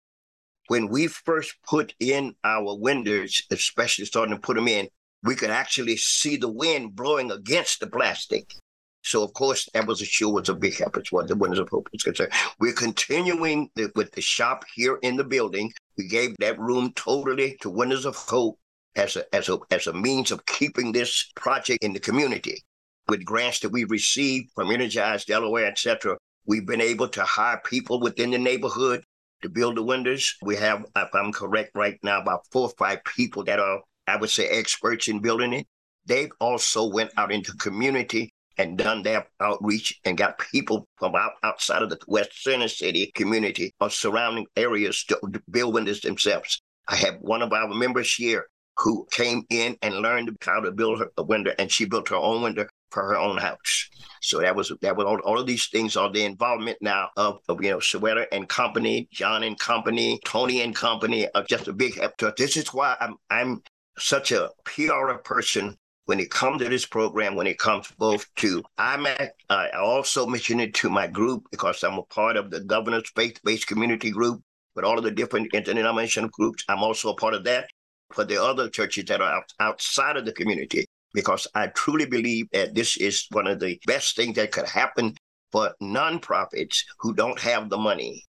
When 0.68 0.88
we 0.88 1.08
first 1.08 1.54
put 1.68 1.94
in 1.98 2.36
our 2.44 2.76
windows, 2.76 3.42
especially 3.50 4.04
starting 4.04 4.36
to 4.36 4.40
put 4.40 4.54
them 4.54 4.68
in, 4.68 4.88
we 5.24 5.34
could 5.34 5.50
actually 5.50 5.96
see 5.96 6.36
the 6.36 6.50
wind 6.50 6.94
blowing 6.94 7.32
against 7.32 7.80
the 7.80 7.88
plastic. 7.88 8.54
So 9.02 9.22
of 9.22 9.32
course 9.32 9.68
that 9.72 9.86
was 9.86 10.02
a 10.02 10.04
sure 10.04 10.32
was 10.32 10.48
a 10.48 10.54
big 10.54 10.76
help 10.76 10.94
far 11.08 11.22
as 11.22 11.28
the 11.28 11.36
Windows 11.36 11.60
of 11.60 11.68
Hope 11.68 11.88
is 11.92 12.02
concerned. 12.02 12.32
We're 12.58 12.72
continuing 12.72 13.70
the, 13.74 13.90
with 13.94 14.12
the 14.12 14.20
shop 14.20 14.64
here 14.74 14.98
in 15.02 15.16
the 15.16 15.24
building. 15.24 15.72
We 15.96 16.06
gave 16.08 16.36
that 16.38 16.58
room 16.58 16.92
totally 16.94 17.56
to 17.62 17.70
Windows 17.70 18.04
of 18.04 18.16
Hope 18.16 18.58
as 18.96 19.16
a 19.16 19.34
as 19.34 19.48
a 19.48 19.58
as 19.70 19.86
a 19.86 19.92
means 19.92 20.30
of 20.30 20.44
keeping 20.46 20.92
this 20.92 21.30
project 21.36 21.82
in 21.82 21.92
the 21.92 22.00
community. 22.00 22.62
With 23.08 23.24
grants 23.24 23.60
that 23.60 23.70
we 23.70 23.84
received 23.84 24.50
from 24.54 24.70
Energize 24.70 25.24
Delaware, 25.24 25.66
etc., 25.66 26.16
we've 26.46 26.66
been 26.66 26.80
able 26.80 27.08
to 27.08 27.24
hire 27.24 27.60
people 27.64 28.00
within 28.00 28.30
the 28.30 28.38
neighborhood 28.38 29.02
to 29.42 29.48
build 29.48 29.76
the 29.76 29.82
windows. 29.82 30.36
We 30.42 30.56
have, 30.56 30.84
if 30.94 31.14
I'm 31.14 31.32
correct 31.32 31.72
right 31.74 31.98
now, 32.02 32.20
about 32.20 32.46
four 32.52 32.68
or 32.68 32.74
five 32.78 33.02
people 33.04 33.42
that 33.44 33.58
are, 33.58 33.80
I 34.06 34.16
would 34.16 34.30
say, 34.30 34.48
experts 34.48 35.08
in 35.08 35.20
building 35.20 35.52
it. 35.54 35.66
They've 36.06 36.30
also 36.40 36.86
went 36.88 37.10
out 37.16 37.32
into 37.32 37.52
community 37.54 38.32
and 38.60 38.76
done 38.76 39.02
their 39.02 39.26
outreach 39.40 39.98
and 40.04 40.18
got 40.18 40.38
people 40.38 40.86
from 40.98 41.14
out, 41.14 41.32
outside 41.42 41.80
of 41.80 41.88
the 41.88 41.98
West 42.06 42.42
Center 42.42 42.68
City 42.68 43.10
community 43.14 43.74
or 43.80 43.88
surrounding 43.88 44.46
areas 44.54 45.02
to 45.04 45.18
build 45.50 45.72
windows 45.72 46.02
themselves. 46.02 46.60
I 46.86 46.96
have 46.96 47.16
one 47.20 47.40
of 47.40 47.54
our 47.54 47.68
members 47.68 48.14
here 48.14 48.46
who 48.76 49.06
came 49.10 49.44
in 49.48 49.78
and 49.80 49.94
learned 49.96 50.36
how 50.42 50.60
to 50.60 50.72
build 50.72 51.02
a 51.16 51.22
window, 51.22 51.52
and 51.58 51.72
she 51.72 51.86
built 51.86 52.10
her 52.10 52.16
own 52.16 52.42
window 52.42 52.66
for 52.90 53.02
her 53.02 53.16
own 53.16 53.38
house. 53.38 53.88
So 54.20 54.40
that 54.40 54.54
was 54.54 54.72
that 54.82 54.96
was 54.96 55.06
all, 55.06 55.18
all 55.20 55.38
of 55.38 55.46
these 55.46 55.68
things 55.68 55.96
are 55.96 56.12
the 56.12 56.24
involvement 56.24 56.78
now 56.82 57.08
of, 57.16 57.38
of 57.48 57.62
you 57.62 57.70
know 57.70 57.78
Shweta 57.78 58.26
and 58.30 58.46
Company, 58.46 59.08
John 59.10 59.42
and 59.42 59.58
Company, 59.58 60.20
Tony 60.26 60.60
and 60.60 60.74
Company 60.74 61.28
are 61.34 61.44
just 61.44 61.68
a 61.68 61.72
big 61.72 61.98
help. 61.98 62.36
This 62.36 62.58
is 62.58 62.74
why 62.74 62.96
I'm 63.00 63.16
I'm 63.30 63.62
such 63.98 64.32
a 64.32 64.50
PR 64.64 65.14
person 65.24 65.76
when 66.06 66.20
it 66.20 66.30
comes 66.30 66.60
to 66.62 66.68
this 66.68 66.86
program, 66.86 67.34
when 67.34 67.46
it 67.46 67.58
comes 67.58 67.92
both 67.98 68.26
to 68.36 68.62
IMAC, 68.78 69.30
I 69.48 69.70
also 69.70 70.26
mention 70.26 70.60
it 70.60 70.74
to 70.74 70.90
my 70.90 71.06
group 71.06 71.44
because 71.50 71.82
I'm 71.82 71.98
a 71.98 72.02
part 72.04 72.36
of 72.36 72.50
the 72.50 72.60
Governor's 72.60 73.10
Faith-Based 73.14 73.66
Community 73.66 74.10
Group 74.10 74.42
with 74.74 74.84
all 74.84 74.98
of 74.98 75.04
the 75.04 75.10
different 75.10 75.54
interdenominational 75.54 76.30
groups. 76.30 76.64
I'm 76.68 76.82
also 76.82 77.10
a 77.10 77.16
part 77.16 77.34
of 77.34 77.44
that 77.44 77.68
for 78.12 78.24
the 78.24 78.42
other 78.42 78.68
churches 78.68 79.04
that 79.04 79.20
are 79.20 79.32
out, 79.32 79.52
outside 79.60 80.16
of 80.16 80.24
the 80.24 80.32
community 80.32 80.86
because 81.12 81.46
I 81.54 81.68
truly 81.68 82.06
believe 82.06 82.46
that 82.52 82.74
this 82.74 82.96
is 82.96 83.26
one 83.30 83.46
of 83.46 83.60
the 83.60 83.80
best 83.86 84.16
things 84.16 84.36
that 84.36 84.52
could 84.52 84.68
happen 84.68 85.14
for 85.52 85.74
nonprofits 85.82 86.84
who 87.00 87.14
don't 87.14 87.38
have 87.40 87.70
the 87.70 87.78
money. 87.78 88.24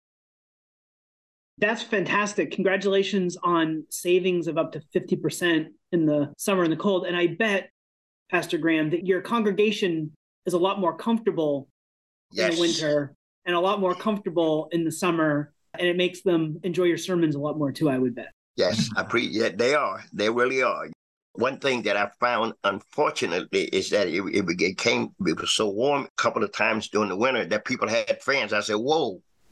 That's 1.60 1.82
fantastic. 1.82 2.52
Congratulations 2.52 3.36
on 3.44 3.86
savings 3.90 4.48
of 4.48 4.60
up 4.60 4.72
to 4.74 4.82
50% 4.96 5.68
in 5.92 6.06
the 6.06 6.34
summer 6.38 6.64
and 6.64 6.72
the 6.72 6.78
cold. 6.78 7.06
And 7.06 7.16
I 7.16 7.28
bet, 7.28 7.70
Pastor 8.30 8.58
Graham, 8.58 8.90
that 8.92 9.06
your 9.06 9.22
congregation 9.22 10.12
is 10.46 10.54
a 10.54 10.58
lot 10.58 10.80
more 10.80 10.96
comfortable 10.96 11.68
yes. 12.32 12.50
in 12.50 12.56
the 12.56 12.62
winter 12.62 13.16
and 13.46 13.56
a 13.56 13.60
lot 13.60 13.80
more 13.80 13.96
comfortable 13.96 14.70
in 14.72 14.84
the 14.84 14.92
summer. 14.92 15.54
And 15.78 15.88
it 15.88 15.96
makes 15.96 16.22
them 16.22 16.60
enjoy 16.64 16.86
your 16.86 16.98
sermons 16.98 17.36
a 17.36 17.40
lot 17.40 17.58
more 17.58 17.72
too, 17.72 17.90
I 17.90 17.98
would 17.98 18.16
bet. 18.16 18.32
Yes, 18.56 18.90
I 18.98 19.04
pre 19.04 19.28
yeah, 19.28 19.50
they 19.50 19.76
are. 19.76 20.04
They 20.12 20.30
really 20.30 20.64
are. 20.64 20.88
One 21.34 21.60
thing 21.60 21.84
that 21.84 21.96
I 21.96 22.10
found, 22.20 22.54
unfortunately, 22.64 23.66
is 23.66 23.92
that 23.92 24.08
it, 24.08 24.24
it, 24.34 24.46
it 24.60 24.78
came, 24.80 25.14
it 25.28 25.40
was 25.40 25.52
so 25.52 25.70
warm 25.70 26.06
a 26.06 26.22
couple 26.22 26.44
of 26.44 26.52
times 26.52 26.90
during 26.90 27.10
the 27.10 27.16
winter 27.16 27.46
that 27.46 27.66
people 27.66 27.88
had 27.88 28.20
fans. 28.24 28.54
I 28.54 28.62
said, 28.62 28.78
whoa, 28.78 29.22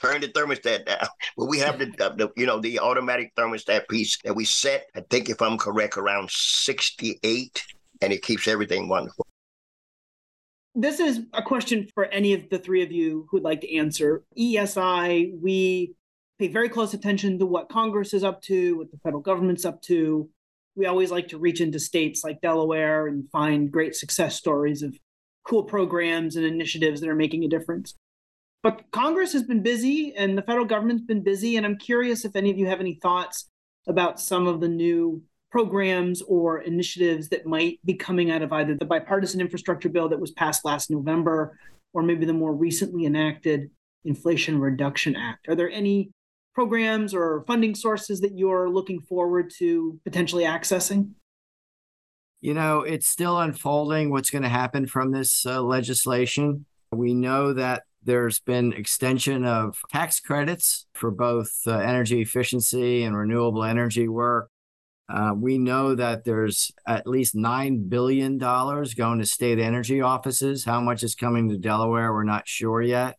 turn 0.00 0.20
the 0.20 0.28
thermostat 0.28 0.86
down. 0.86 1.06
But 1.36 1.46
we 1.46 1.58
have 1.58 1.78
the, 1.78 1.86
the, 1.86 2.30
you 2.36 2.46
know 2.46 2.60
the 2.60 2.80
automatic 2.80 3.34
thermostat 3.36 3.88
piece 3.88 4.18
that 4.22 4.34
we 4.34 4.44
set. 4.44 4.86
I 4.94 5.02
think 5.08 5.28
if 5.28 5.40
I'm 5.40 5.58
correct, 5.58 5.96
around 5.96 6.30
68, 6.30 7.64
and 8.00 8.12
it 8.12 8.22
keeps 8.22 8.48
everything 8.48 8.88
wonderful. 8.88 9.26
This 10.74 11.00
is 11.00 11.22
a 11.32 11.42
question 11.42 11.88
for 11.94 12.04
any 12.06 12.34
of 12.34 12.48
the 12.50 12.58
three 12.58 12.82
of 12.82 12.92
you 12.92 13.26
who'd 13.30 13.42
like 13.42 13.62
to 13.62 13.76
answer. 13.76 14.22
EESI, 14.38 15.40
we 15.40 15.94
pay 16.38 16.48
very 16.48 16.68
close 16.68 16.94
attention 16.94 17.38
to 17.40 17.46
what 17.46 17.68
Congress 17.68 18.14
is 18.14 18.22
up 18.22 18.40
to, 18.42 18.78
what 18.78 18.90
the 18.90 18.98
federal 18.98 19.22
government's 19.22 19.64
up 19.64 19.82
to. 19.82 20.30
We 20.76 20.86
always 20.86 21.10
like 21.10 21.28
to 21.28 21.38
reach 21.38 21.60
into 21.60 21.80
states 21.80 22.22
like 22.22 22.40
Delaware 22.40 23.08
and 23.08 23.28
find 23.30 23.72
great 23.72 23.96
success 23.96 24.36
stories 24.36 24.82
of 24.82 24.96
cool 25.44 25.64
programs 25.64 26.36
and 26.36 26.44
initiatives 26.44 27.00
that 27.00 27.08
are 27.08 27.16
making 27.16 27.42
a 27.42 27.48
difference. 27.48 27.94
But 28.62 28.82
Congress 28.90 29.32
has 29.32 29.44
been 29.44 29.62
busy 29.62 30.14
and 30.16 30.36
the 30.36 30.42
federal 30.42 30.64
government's 30.64 31.04
been 31.04 31.22
busy. 31.22 31.56
And 31.56 31.64
I'm 31.64 31.78
curious 31.78 32.24
if 32.24 32.34
any 32.34 32.50
of 32.50 32.58
you 32.58 32.66
have 32.66 32.80
any 32.80 32.94
thoughts 32.94 33.48
about 33.86 34.20
some 34.20 34.46
of 34.46 34.60
the 34.60 34.68
new 34.68 35.22
programs 35.50 36.20
or 36.22 36.60
initiatives 36.60 37.28
that 37.30 37.46
might 37.46 37.78
be 37.84 37.94
coming 37.94 38.30
out 38.30 38.42
of 38.42 38.52
either 38.52 38.74
the 38.74 38.84
bipartisan 38.84 39.40
infrastructure 39.40 39.88
bill 39.88 40.08
that 40.08 40.20
was 40.20 40.32
passed 40.32 40.64
last 40.64 40.90
November 40.90 41.58
or 41.94 42.02
maybe 42.02 42.26
the 42.26 42.32
more 42.32 42.54
recently 42.54 43.06
enacted 43.06 43.70
Inflation 44.04 44.60
Reduction 44.60 45.16
Act. 45.16 45.48
Are 45.48 45.54
there 45.54 45.70
any 45.70 46.10
programs 46.54 47.14
or 47.14 47.44
funding 47.46 47.74
sources 47.74 48.20
that 48.20 48.36
you're 48.36 48.68
looking 48.68 49.00
forward 49.00 49.50
to 49.58 49.98
potentially 50.04 50.44
accessing? 50.44 51.12
You 52.40 52.54
know, 52.54 52.80
it's 52.80 53.08
still 53.08 53.38
unfolding 53.38 54.10
what's 54.10 54.30
going 54.30 54.42
to 54.42 54.48
happen 54.48 54.86
from 54.86 55.12
this 55.12 55.44
uh, 55.46 55.62
legislation. 55.62 56.66
We 56.92 57.14
know 57.14 57.52
that 57.54 57.82
there's 58.02 58.40
been 58.40 58.72
extension 58.72 59.44
of 59.44 59.80
tax 59.90 60.20
credits 60.20 60.86
for 60.94 61.10
both 61.10 61.50
uh, 61.66 61.78
energy 61.78 62.20
efficiency 62.20 63.02
and 63.02 63.16
renewable 63.16 63.64
energy 63.64 64.08
work. 64.08 64.50
Uh, 65.08 65.32
we 65.34 65.58
know 65.58 65.94
that 65.94 66.24
there's 66.24 66.70
at 66.86 67.06
least 67.06 67.34
$9 67.34 67.88
billion 67.88 68.36
going 68.36 69.18
to 69.18 69.24
state 69.24 69.58
energy 69.58 70.02
offices. 70.02 70.64
How 70.64 70.80
much 70.80 71.02
is 71.02 71.14
coming 71.14 71.48
to 71.48 71.56
Delaware, 71.56 72.12
we're 72.12 72.24
not 72.24 72.46
sure 72.46 72.82
yet, 72.82 73.16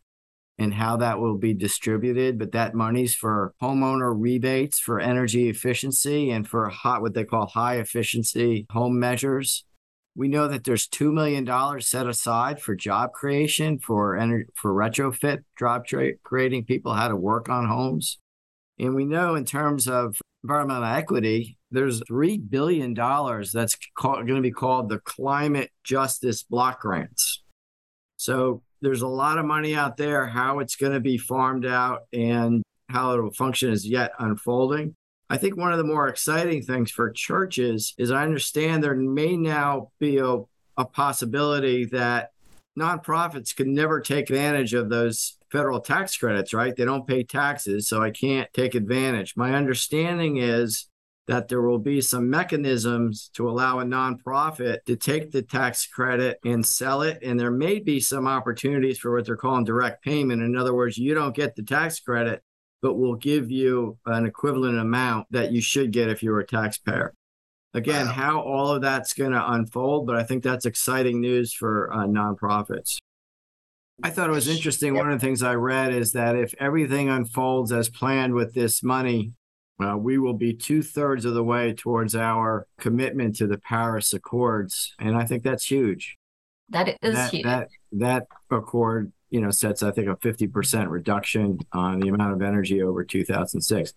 and 0.59 0.71
how 0.71 0.97
that 0.97 1.19
will 1.19 1.37
be 1.37 1.55
distributed. 1.55 2.37
But 2.37 2.51
that 2.51 2.75
money's 2.75 3.15
for 3.15 3.55
homeowner 3.61 4.13
rebates 4.15 4.79
for 4.79 4.99
energy 4.99 5.49
efficiency 5.49 6.29
and 6.29 6.47
for 6.47 6.69
hot, 6.69 7.01
what 7.01 7.15
they 7.15 7.23
call 7.23 7.47
high 7.47 7.77
efficiency 7.77 8.67
home 8.71 8.99
measures. 8.99 9.65
We 10.15 10.27
know 10.27 10.47
that 10.47 10.63
there's 10.63 10.87
$2 10.87 11.13
million 11.13 11.45
set 11.81 12.07
aside 12.07 12.61
for 12.61 12.75
job 12.75 13.13
creation, 13.13 13.79
for, 13.79 14.17
ener- 14.17 14.45
for 14.55 14.73
retrofit, 14.73 15.43
job 15.57 15.85
tra- 15.85 16.17
creating 16.23 16.65
people 16.65 16.93
how 16.93 17.07
to 17.07 17.15
work 17.15 17.47
on 17.49 17.67
homes. 17.67 18.19
And 18.77 18.95
we 18.95 19.05
know 19.05 19.35
in 19.35 19.45
terms 19.45 19.87
of 19.87 20.17
environmental 20.43 20.85
equity, 20.85 21.57
there's 21.71 22.01
$3 22.01 22.49
billion 22.49 22.93
that's 22.93 23.77
going 24.01 24.27
to 24.27 24.41
be 24.41 24.51
called 24.51 24.89
the 24.89 24.99
Climate 24.99 25.71
Justice 25.83 26.43
Block 26.43 26.81
Grants. 26.81 27.43
So 28.17 28.63
there's 28.81 29.01
a 29.01 29.07
lot 29.07 29.37
of 29.37 29.45
money 29.45 29.75
out 29.75 29.97
there. 29.97 30.27
How 30.27 30.59
it's 30.59 30.75
going 30.75 30.93
to 30.93 30.99
be 30.99 31.17
farmed 31.17 31.65
out 31.65 32.01
and 32.11 32.63
how 32.89 33.13
it 33.13 33.21
will 33.21 33.31
function 33.31 33.71
is 33.71 33.87
yet 33.87 34.11
unfolding. 34.19 34.95
I 35.29 35.37
think 35.37 35.57
one 35.57 35.71
of 35.71 35.77
the 35.77 35.83
more 35.83 36.07
exciting 36.07 36.63
things 36.63 36.89
for 36.89 37.11
churches 37.11 37.93
is 37.97 38.11
I 38.11 38.23
understand 38.23 38.83
there 38.83 38.95
may 38.95 39.37
now 39.37 39.91
be 39.99 40.17
a, 40.17 40.39
a 40.77 40.85
possibility 40.85 41.85
that 41.85 42.31
nonprofits 42.77 43.55
can 43.55 43.73
never 43.73 44.01
take 44.01 44.29
advantage 44.29 44.73
of 44.73 44.89
those 44.89 45.37
federal 45.51 45.81
tax 45.81 46.17
credits, 46.17 46.53
right? 46.53 46.75
They 46.75 46.85
don't 46.85 47.07
pay 47.07 47.23
taxes, 47.23 47.87
so 47.87 48.01
I 48.01 48.11
can't 48.11 48.51
take 48.53 48.73
advantage. 48.73 49.35
My 49.35 49.53
understanding 49.53 50.37
is 50.37 50.87
that 51.27 51.47
there 51.47 51.61
will 51.61 51.77
be 51.77 52.01
some 52.01 52.27
mechanisms 52.27 53.29
to 53.35 53.47
allow 53.47 53.79
a 53.79 53.83
nonprofit 53.83 54.83
to 54.85 54.95
take 54.95 55.29
the 55.29 55.43
tax 55.43 55.85
credit 55.85 56.39
and 56.43 56.65
sell 56.65 57.03
it. 57.03 57.19
And 57.21 57.39
there 57.39 57.51
may 57.51 57.79
be 57.79 57.99
some 57.99 58.27
opportunities 58.27 58.97
for 58.97 59.13
what 59.13 59.25
they're 59.25 59.37
calling 59.37 59.63
direct 59.63 60.03
payment. 60.03 60.41
In 60.41 60.57
other 60.57 60.73
words, 60.73 60.97
you 60.97 61.13
don't 61.13 61.35
get 61.35 61.55
the 61.55 61.61
tax 61.61 61.99
credit, 61.99 62.41
but 62.81 62.95
will 62.95 63.15
give 63.15 63.51
you 63.51 63.97
an 64.05 64.25
equivalent 64.25 64.79
amount 64.79 65.27
that 65.31 65.51
you 65.51 65.61
should 65.61 65.91
get 65.91 66.09
if 66.09 66.23
you're 66.23 66.39
a 66.39 66.47
taxpayer. 66.47 67.13
Again, 67.73 68.07
wow. 68.07 68.13
how 68.13 68.41
all 68.41 68.69
of 68.71 68.81
that's 68.81 69.13
going 69.13 69.31
to 69.31 69.51
unfold, 69.51 70.07
but 70.07 70.15
I 70.15 70.23
think 70.23 70.43
that's 70.43 70.65
exciting 70.65 71.21
news 71.21 71.53
for 71.53 71.93
uh, 71.93 72.07
nonprofits. 72.07 72.97
I 74.01 74.09
thought 74.09 74.29
it 74.29 74.33
was 74.33 74.47
interesting. 74.47 74.95
One 74.95 75.11
of 75.11 75.19
the 75.19 75.25
things 75.25 75.43
I 75.43 75.55
read 75.55 75.93
is 75.93 76.13
that 76.13 76.35
if 76.35 76.53
everything 76.59 77.09
unfolds 77.09 77.71
as 77.71 77.89
planned 77.89 78.33
with 78.33 78.53
this 78.53 78.81
money, 78.81 79.33
uh, 79.79 79.97
we 79.97 80.17
will 80.17 80.33
be 80.33 80.53
two 80.53 80.81
thirds 80.81 81.25
of 81.25 81.33
the 81.33 81.43
way 81.43 81.73
towards 81.73 82.15
our 82.15 82.65
commitment 82.79 83.35
to 83.37 83.47
the 83.47 83.57
Paris 83.57 84.13
Accords. 84.13 84.95
And 84.99 85.15
I 85.15 85.25
think 85.25 85.43
that's 85.43 85.69
huge. 85.69 86.17
That 86.69 86.97
is 87.01 87.15
that, 87.15 87.31
huge. 87.31 87.43
That, 87.43 87.69
that 87.93 88.27
accord 88.49 89.11
you 89.29 89.41
know, 89.41 89.51
sets, 89.51 89.83
I 89.83 89.91
think, 89.91 90.07
a 90.07 90.15
50% 90.15 90.89
reduction 90.89 91.59
on 91.71 91.99
the 91.99 92.09
amount 92.09 92.33
of 92.33 92.41
energy 92.41 92.81
over 92.81 93.03
2006. 93.03 93.93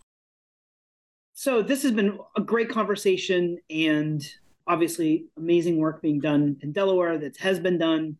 So, 1.34 1.62
this 1.62 1.82
has 1.82 1.92
been 1.92 2.18
a 2.36 2.40
great 2.40 2.68
conversation 2.68 3.58
and 3.70 4.22
obviously 4.66 5.26
amazing 5.36 5.78
work 5.78 6.02
being 6.02 6.20
done 6.20 6.56
in 6.62 6.72
Delaware 6.72 7.18
that 7.18 7.36
has 7.38 7.58
been 7.58 7.78
done. 7.78 8.16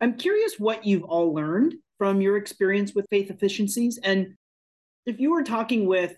I'm 0.00 0.16
curious 0.16 0.58
what 0.58 0.84
you've 0.84 1.04
all 1.04 1.34
learned 1.34 1.74
from 1.98 2.20
your 2.20 2.36
experience 2.36 2.94
with 2.94 3.06
faith 3.08 3.30
efficiencies. 3.30 3.98
And 4.02 4.34
if 5.06 5.18
you 5.18 5.30
were 5.30 5.42
talking 5.42 5.86
with 5.86 6.16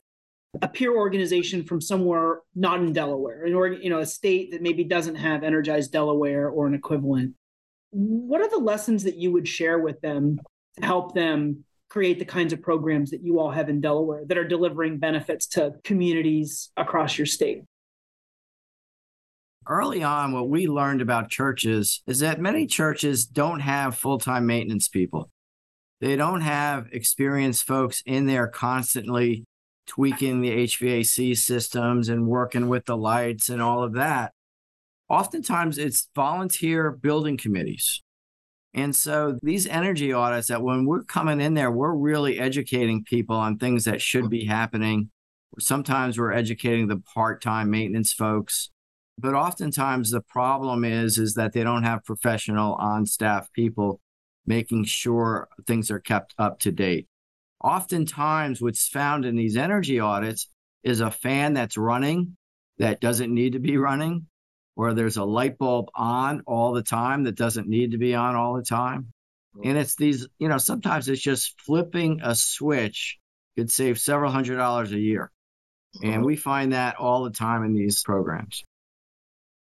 a 0.63 0.69
peer 0.69 0.97
organization 0.97 1.63
from 1.63 1.81
somewhere 1.81 2.41
not 2.55 2.81
in 2.81 2.93
Delaware, 2.93 3.45
an 3.45 3.55
org, 3.55 3.83
you 3.83 3.91
know, 3.91 4.01
a 4.01 4.07
state 4.07 4.51
that 4.51 4.63
maybe 4.63 4.83
doesn't 4.83 5.15
have 5.15 5.45
Energized 5.45 5.93
Delaware 5.93 6.49
or 6.49 6.67
an 6.67 6.75
equivalent, 6.75 7.35
what 7.91 8.41
are 8.41 8.51
the 8.51 8.59
lessons 8.59 9.05
that 9.05 9.17
you 9.17 9.33
would 9.33 9.49
share 9.49 9.79
with 9.79 10.01
them 10.01 10.41
to 10.79 10.87
help 10.87 11.15
them 11.15 11.65
create 11.89 12.19
the 12.19 12.25
kinds 12.25 12.53
of 12.53 12.61
programs 12.61 13.11
that 13.11 13.23
you 13.23 13.41
all 13.41 13.51
have 13.51 13.69
in 13.69 13.81
Delaware 13.81 14.25
that 14.27 14.37
are 14.37 14.47
delivering 14.47 14.99
benefits 14.99 15.47
to 15.47 15.75
communities 15.85 16.71
across 16.77 17.17
your 17.17 17.27
state? 17.27 17.63
Early 19.67 20.03
on, 20.03 20.33
what 20.33 20.49
we 20.49 20.67
learned 20.67 21.03
about 21.03 21.31
churches 21.31 22.03
is 22.07 22.21
that 22.21 22.41
many 22.41 22.67
churches 22.67 23.27
don't 23.27 23.61
have 23.61 23.97
full 23.97 24.19
time 24.19 24.47
maintenance 24.47 24.89
people. 24.89 25.31
They 26.01 26.17
don't 26.17 26.43
have 26.43 26.87
experienced 26.93 27.67
folks 27.67 28.03
in 28.07 28.27
there 28.27 28.47
constantly 28.47 29.45
tweaking 29.87 30.41
the 30.41 30.51
HVAC 30.51 31.37
systems 31.37 32.09
and 32.09 32.27
working 32.27 32.69
with 32.69 32.85
the 32.85 32.97
lights 32.97 33.49
and 33.49 33.61
all 33.61 33.83
of 33.83 33.95
that. 33.95 34.33
Oftentimes, 35.09 35.79
it's 35.79 36.09
volunteer 36.15 36.91
building 36.91 37.37
committees. 37.37 38.03
And 38.75 38.95
so 38.95 39.39
these 39.43 39.67
energy 39.67 40.13
audits 40.13 40.49
that 40.49 40.63
when 40.63 40.85
we're 40.85 41.05
coming 41.05 41.41
in 41.41 41.55
there, 41.55 41.71
we're 41.71 41.95
really 41.95 42.39
educating 42.39 43.05
people 43.05 43.37
on 43.37 43.57
things 43.57 43.85
that 43.85 44.03
should 44.03 44.29
be 44.29 44.45
happening. 44.45 45.11
Sometimes 45.59 46.19
we're 46.19 46.33
educating 46.33 46.87
the 46.87 47.03
part-time 47.15 47.71
maintenance 47.71 48.13
folks, 48.13 48.71
but 49.19 49.35
oftentimes 49.35 50.11
the 50.11 50.21
problem 50.21 50.85
is 50.85 51.19
is 51.19 51.35
that 51.35 51.55
they 51.55 51.65
don't 51.65 51.83
have 51.85 52.05
professional 52.05 52.75
on-staff 52.75 53.51
people 53.53 54.01
making 54.47 54.85
sure 54.85 55.49
things 55.67 55.91
are 55.91 55.99
kept 55.99 56.35
up 56.39 56.61
to 56.61 56.71
date. 56.71 57.09
Oftentimes, 57.65 58.61
what's 58.61 58.87
found 58.87 59.25
in 59.25 59.35
these 59.35 59.57
energy 59.57 59.99
audits 59.99 60.49
is 60.85 61.01
a 61.01 61.11
fan 61.11 61.55
that's 61.55 61.77
running 61.77 62.37
that 62.79 63.01
doesn't 63.01 63.35
need 63.35 63.55
to 63.55 63.59
be 63.59 63.77
running, 63.77 64.27
or 64.79 64.95
there's 64.95 65.17
a 65.17 65.25
light 65.25 65.59
bulb 65.59 65.89
on 65.93 66.43
all 66.47 66.73
the 66.73 66.85
time 66.85 67.25
that 67.25 67.35
doesn't 67.35 67.69
need 67.69 67.91
to 67.91 67.99
be 67.99 68.15
on 68.15 68.37
all 68.37 68.55
the 68.55 68.63
time. 68.63 69.13
And 69.65 69.77
it's 69.77 69.97
these, 69.97 70.29
you 70.39 70.49
know, 70.49 70.59
sometimes 70.59 71.09
it's 71.09 71.21
just 71.21 71.61
flipping 71.61 72.21
a 72.23 72.37
switch 72.37 73.19
could 73.57 73.73
save 73.73 73.99
several 73.99 74.31
hundred 74.31 74.57
dollars 74.57 74.93
a 74.93 74.99
year. 74.99 75.33
And 76.01 76.25
we 76.25 76.37
find 76.37 76.75
that 76.75 76.95
all 76.95 77.25
the 77.25 77.31
time 77.31 77.65
in 77.65 77.75
these 77.75 78.05
programs. 78.05 78.63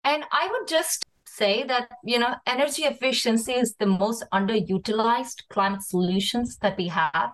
And 0.05 0.23
I 0.31 0.47
would 0.49 0.69
just 0.69 1.05
say 1.25 1.63
that 1.63 1.89
you 2.03 2.19
know 2.19 2.35
energy 2.45 2.83
efficiency 2.83 3.53
is 3.53 3.75
the 3.75 3.85
most 3.85 4.23
underutilized 4.33 5.43
climate 5.49 5.81
solutions 5.81 6.57
that 6.57 6.77
we 6.77 6.89
have 6.89 7.31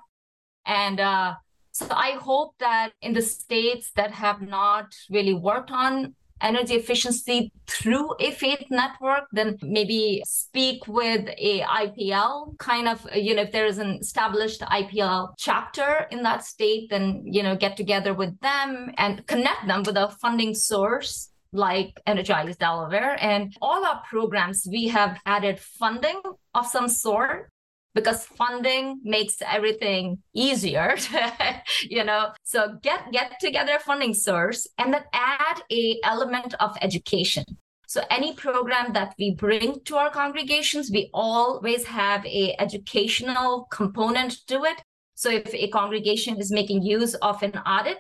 and 0.67 0.99
uh, 0.99 1.33
so 1.71 1.87
i 1.89 2.11
hope 2.11 2.53
that 2.59 2.91
in 3.01 3.13
the 3.13 3.21
states 3.23 3.89
that 3.95 4.11
have 4.11 4.39
not 4.39 4.85
really 5.09 5.33
worked 5.33 5.71
on 5.71 6.13
energy 6.41 6.75
efficiency 6.75 7.51
through 7.67 8.13
a 8.19 8.31
faith 8.31 8.65
network 8.69 9.23
then 9.31 9.57
maybe 9.61 10.21
speak 10.25 10.87
with 10.87 11.27
a 11.37 11.61
ipl 11.61 12.57
kind 12.57 12.87
of 12.87 13.07
you 13.13 13.35
know 13.35 13.41
if 13.41 13.51
there 13.51 13.65
is 13.65 13.77
an 13.77 13.97
established 14.01 14.61
ipl 14.61 15.29
chapter 15.37 16.07
in 16.11 16.23
that 16.23 16.43
state 16.43 16.89
then 16.89 17.23
you 17.25 17.43
know 17.43 17.55
get 17.55 17.75
together 17.77 18.13
with 18.13 18.39
them 18.39 18.91
and 18.97 19.25
connect 19.27 19.67
them 19.67 19.83
with 19.83 19.97
a 19.97 20.09
funding 20.21 20.53
source 20.53 21.29
like 21.53 21.99
Energize 22.05 22.57
Delaware. 22.57 23.17
And 23.21 23.55
all 23.61 23.85
our 23.85 24.01
programs, 24.09 24.67
we 24.69 24.89
have 24.89 25.17
added 25.25 25.59
funding 25.59 26.21
of 26.53 26.67
some 26.67 26.87
sort 26.89 27.51
because 27.97 28.25
funding 28.25 28.99
makes 29.03 29.35
everything 29.41 30.19
easier 30.33 30.95
you 31.95 32.03
know? 32.03 32.23
So 32.43 32.77
get 32.81 33.11
get 33.11 33.39
together 33.39 33.75
a 33.77 33.79
funding 33.79 34.13
source 34.13 34.61
and 34.77 34.93
then 34.93 35.03
add 35.13 35.57
a 35.71 35.99
element 36.03 36.53
of 36.59 36.77
education. 36.81 37.45
So 37.87 38.01
any 38.11 38.33
program 38.33 38.93
that 38.93 39.15
we 39.17 39.27
bring 39.45 39.79
to 39.85 39.95
our 39.95 40.11
congregations 40.11 40.91
we 40.91 41.09
always 41.13 41.85
have 41.85 42.25
a 42.25 42.55
educational 42.59 43.67
component 43.79 44.31
to 44.47 44.57
it. 44.71 44.79
So 45.15 45.29
if 45.31 45.51
a 45.53 45.67
congregation 45.69 46.37
is 46.37 46.51
making 46.51 46.83
use 46.83 47.15
of 47.15 47.41
an 47.41 47.55
audit 47.75 47.97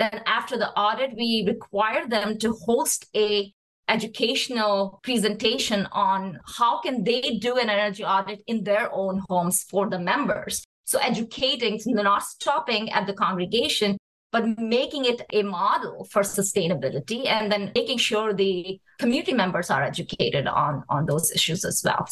then 0.00 0.22
after 0.24 0.56
the 0.56 0.70
audit, 0.70 1.14
we 1.14 1.44
require 1.46 2.08
them 2.08 2.38
to 2.38 2.54
host 2.66 3.06
a 3.14 3.52
educational 3.90 5.00
presentation 5.02 5.86
on 5.92 6.38
how 6.56 6.80
can 6.80 7.04
they 7.04 7.38
do 7.40 7.58
an 7.58 7.68
energy 7.68 8.04
audit 8.04 8.42
in 8.46 8.64
their 8.64 8.88
own 8.92 9.20
homes 9.28 9.64
for 9.64 9.90
the 9.90 9.98
members. 9.98 10.64
So 10.84 10.98
educating, 11.00 11.80
not 11.86 12.22
stopping 12.22 12.90
at 12.90 13.06
the 13.06 13.12
congregation, 13.12 13.98
but 14.32 14.46
making 14.58 15.04
it 15.04 15.22
a 15.32 15.42
model 15.42 16.06
for 16.10 16.22
sustainability 16.22 17.26
and 17.26 17.50
then 17.50 17.72
making 17.74 17.98
sure 17.98 18.32
the 18.32 18.80
community 18.98 19.34
members 19.34 19.70
are 19.70 19.82
educated 19.82 20.46
on, 20.46 20.84
on 20.88 21.06
those 21.06 21.32
issues 21.32 21.64
as 21.64 21.82
well. 21.84 22.08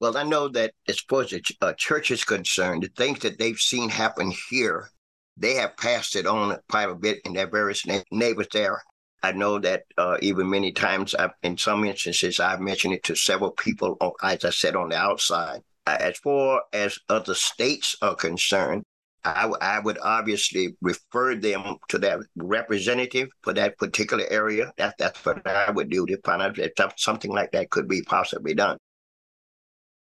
Well, 0.00 0.16
I 0.16 0.24
know 0.24 0.48
that 0.48 0.72
as 0.88 0.98
far 0.98 1.22
as 1.22 1.30
the 1.30 1.42
uh, 1.60 1.72
church 1.74 2.10
is 2.10 2.24
concerned, 2.24 2.82
the 2.82 2.88
things 2.88 3.20
that 3.20 3.38
they've 3.38 3.58
seen 3.58 3.88
happen 3.88 4.32
here 4.50 4.90
they 5.36 5.54
have 5.54 5.76
passed 5.76 6.16
it 6.16 6.26
on 6.26 6.58
quite 6.68 6.88
a 6.88 6.94
bit 6.94 7.20
in 7.24 7.32
their 7.32 7.46
various 7.48 7.84
neighbors 8.10 8.48
there. 8.52 8.82
I 9.22 9.32
know 9.32 9.58
that 9.60 9.84
uh, 9.96 10.16
even 10.20 10.50
many 10.50 10.72
times, 10.72 11.14
I've, 11.14 11.30
in 11.42 11.56
some 11.56 11.84
instances, 11.84 12.40
I've 12.40 12.60
mentioned 12.60 12.94
it 12.94 13.04
to 13.04 13.14
several 13.14 13.52
people, 13.52 13.96
on, 14.00 14.12
as 14.22 14.44
I 14.44 14.50
said, 14.50 14.74
on 14.74 14.88
the 14.88 14.96
outside. 14.96 15.60
As 15.86 16.18
far 16.18 16.62
as 16.72 16.98
other 17.08 17.34
states 17.34 17.96
are 18.02 18.14
concerned, 18.14 18.82
I, 19.24 19.42
w- 19.42 19.58
I 19.60 19.78
would 19.78 19.98
obviously 20.02 20.76
refer 20.80 21.36
them 21.36 21.76
to 21.88 21.98
that 21.98 22.18
representative 22.36 23.28
for 23.42 23.52
that 23.54 23.78
particular 23.78 24.24
area. 24.28 24.72
That, 24.78 24.96
that's 24.98 25.24
what 25.24 25.46
I 25.46 25.70
would 25.70 25.90
do 25.90 26.04
to 26.06 26.18
find 26.24 26.42
out 26.42 26.58
if 26.58 26.72
something 26.96 27.32
like 27.32 27.52
that 27.52 27.70
could 27.70 27.88
be 27.88 28.02
possibly 28.02 28.54
done. 28.54 28.78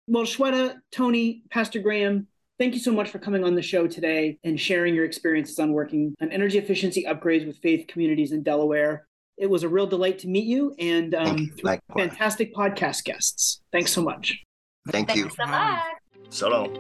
Well, 0.07 0.25
Shweta, 0.25 0.77
Tony, 0.93 1.43
Pastor 1.51 1.81
Graham, 1.81 2.27
Thank 2.61 2.75
you 2.75 2.81
so 2.81 2.93
much 2.93 3.09
for 3.09 3.19
coming 3.19 3.43
on 3.43 3.55
the 3.55 3.63
show 3.63 3.87
today 3.87 4.39
and 4.45 4.61
sharing 4.61 4.95
your 4.95 5.07
experiences 5.07 5.59
on 5.59 5.73
working 5.73 6.15
on 6.21 6.31
energy 6.31 6.59
efficiency 6.59 7.07
upgrades 7.09 7.47
with 7.47 7.57
faith 7.63 7.87
communities 7.87 8.33
in 8.33 8.43
Delaware. 8.43 9.07
It 9.39 9.49
was 9.49 9.63
a 9.63 9.69
real 9.71 9.87
delight 9.87 10.19
to 10.19 10.29
meet 10.29 10.45
you 10.45 10.75
and 10.79 11.15
um, 11.15 11.51
fantastic 11.97 12.55
podcast 12.55 13.05
guests. 13.05 13.63
Thanks 13.73 13.93
so 13.93 14.03
much. 14.03 14.45
Thank 14.89 15.09
Thanks 15.09 15.23
you. 15.23 15.31
so 15.31 15.47
much. 15.47 15.83
So 16.29 16.51
long. 16.51 16.75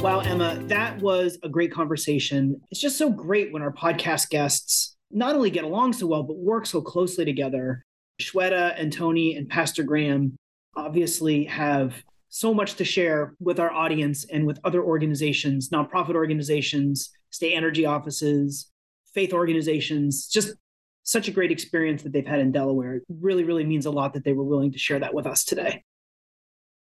Wow, 0.00 0.18
Emma, 0.18 0.60
that 0.66 1.00
was 1.00 1.38
a 1.44 1.48
great 1.48 1.72
conversation. 1.72 2.60
It's 2.72 2.80
just 2.80 2.98
so 2.98 3.08
great 3.08 3.52
when 3.52 3.62
our 3.62 3.72
podcast 3.72 4.30
guests 4.30 4.96
not 5.12 5.36
only 5.36 5.50
get 5.50 5.62
along 5.62 5.92
so 5.92 6.08
well, 6.08 6.24
but 6.24 6.38
work 6.38 6.66
so 6.66 6.80
closely 6.80 7.24
together. 7.24 7.84
Shweta 8.20 8.74
and 8.76 8.92
Tony 8.92 9.36
and 9.36 9.48
Pastor 9.48 9.82
Graham 9.82 10.36
obviously 10.76 11.44
have 11.44 11.94
so 12.28 12.54
much 12.54 12.74
to 12.76 12.84
share 12.84 13.34
with 13.40 13.58
our 13.58 13.72
audience 13.72 14.24
and 14.24 14.46
with 14.46 14.60
other 14.62 14.82
organizations, 14.82 15.70
nonprofit 15.70 16.14
organizations, 16.14 17.10
state 17.30 17.54
energy 17.54 17.84
offices, 17.84 18.70
faith 19.14 19.32
organizations, 19.32 20.28
just 20.28 20.54
such 21.02 21.26
a 21.26 21.32
great 21.32 21.50
experience 21.50 22.02
that 22.02 22.12
they've 22.12 22.26
had 22.26 22.38
in 22.38 22.52
Delaware. 22.52 22.96
It 22.96 23.02
really, 23.08 23.42
really 23.42 23.64
means 23.64 23.86
a 23.86 23.90
lot 23.90 24.14
that 24.14 24.24
they 24.24 24.32
were 24.32 24.44
willing 24.44 24.70
to 24.72 24.78
share 24.78 25.00
that 25.00 25.12
with 25.12 25.26
us 25.26 25.44
today. 25.44 25.82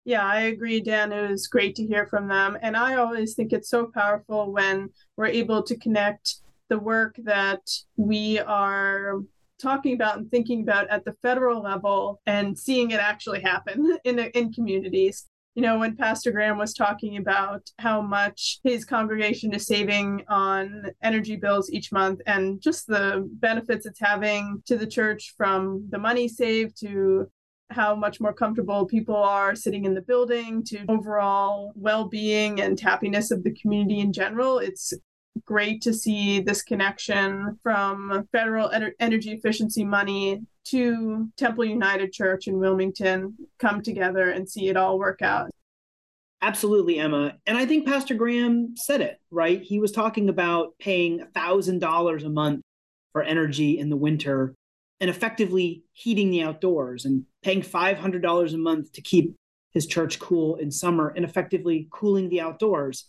Yeah, 0.04 0.26
I 0.26 0.40
agree, 0.40 0.80
Dan. 0.80 1.12
It 1.12 1.30
was 1.30 1.46
great 1.46 1.76
to 1.76 1.86
hear 1.86 2.06
from 2.06 2.28
them. 2.28 2.58
And 2.60 2.76
I 2.76 2.96
always 2.96 3.34
think 3.34 3.52
it's 3.52 3.70
so 3.70 3.86
powerful 3.86 4.52
when 4.52 4.90
we're 5.16 5.26
able 5.26 5.62
to 5.62 5.78
connect 5.78 6.36
the 6.68 6.78
work 6.78 7.16
that 7.24 7.60
we 7.96 8.38
are 8.40 9.20
talking 9.62 9.94
about 9.94 10.18
and 10.18 10.30
thinking 10.30 10.62
about 10.62 10.88
at 10.90 11.04
the 11.04 11.14
federal 11.22 11.62
level 11.62 12.20
and 12.26 12.58
seeing 12.58 12.90
it 12.90 13.00
actually 13.00 13.40
happen 13.40 13.98
in 14.04 14.18
in 14.18 14.52
communities. 14.52 15.28
You 15.54 15.62
know, 15.62 15.78
when 15.78 15.96
Pastor 15.96 16.32
Graham 16.32 16.56
was 16.56 16.72
talking 16.72 17.18
about 17.18 17.68
how 17.78 18.00
much 18.00 18.58
his 18.64 18.86
congregation 18.86 19.52
is 19.52 19.66
saving 19.66 20.24
on 20.28 20.86
energy 21.02 21.36
bills 21.36 21.70
each 21.70 21.92
month 21.92 22.22
and 22.26 22.60
just 22.60 22.86
the 22.86 23.28
benefits 23.34 23.84
it's 23.84 24.00
having 24.00 24.62
to 24.66 24.78
the 24.78 24.86
church 24.86 25.34
from 25.36 25.86
the 25.90 25.98
money 25.98 26.26
saved 26.26 26.80
to 26.80 27.26
how 27.68 27.94
much 27.94 28.20
more 28.20 28.32
comfortable 28.32 28.86
people 28.86 29.16
are 29.16 29.54
sitting 29.54 29.84
in 29.84 29.94
the 29.94 30.02
building 30.02 30.62
to 30.64 30.84
overall 30.88 31.72
well-being 31.74 32.60
and 32.60 32.78
happiness 32.78 33.30
of 33.30 33.42
the 33.44 33.54
community 33.54 34.00
in 34.00 34.12
general 34.12 34.58
it's 34.58 34.92
great 35.44 35.82
to 35.82 35.92
see 35.92 36.40
this 36.40 36.62
connection 36.62 37.58
from 37.62 38.28
federal 38.32 38.68
ener- 38.70 38.92
energy 39.00 39.32
efficiency 39.32 39.84
money 39.84 40.42
to 40.64 41.28
Temple 41.36 41.64
United 41.64 42.12
Church 42.12 42.46
in 42.46 42.58
Wilmington 42.58 43.36
come 43.58 43.82
together 43.82 44.30
and 44.30 44.48
see 44.48 44.68
it 44.68 44.76
all 44.76 44.98
work 44.98 45.22
out. 45.22 45.50
Absolutely, 46.40 46.98
Emma. 46.98 47.34
And 47.46 47.56
I 47.56 47.66
think 47.66 47.86
Pastor 47.86 48.14
Graham 48.14 48.76
said 48.76 49.00
it, 49.00 49.20
right? 49.30 49.62
He 49.62 49.78
was 49.78 49.92
talking 49.92 50.28
about 50.28 50.76
paying 50.78 51.20
$1,000 51.34 52.24
a 52.24 52.28
month 52.28 52.62
for 53.12 53.22
energy 53.22 53.78
in 53.78 53.90
the 53.90 53.96
winter 53.96 54.54
and 55.00 55.08
effectively 55.08 55.84
heating 55.92 56.30
the 56.30 56.42
outdoors 56.42 57.04
and 57.04 57.24
paying 57.42 57.62
$500 57.62 58.54
a 58.54 58.58
month 58.58 58.92
to 58.92 59.00
keep 59.00 59.34
his 59.70 59.86
church 59.86 60.18
cool 60.18 60.56
in 60.56 60.70
summer 60.70 61.12
and 61.14 61.24
effectively 61.24 61.88
cooling 61.90 62.28
the 62.28 62.40
outdoors. 62.40 63.06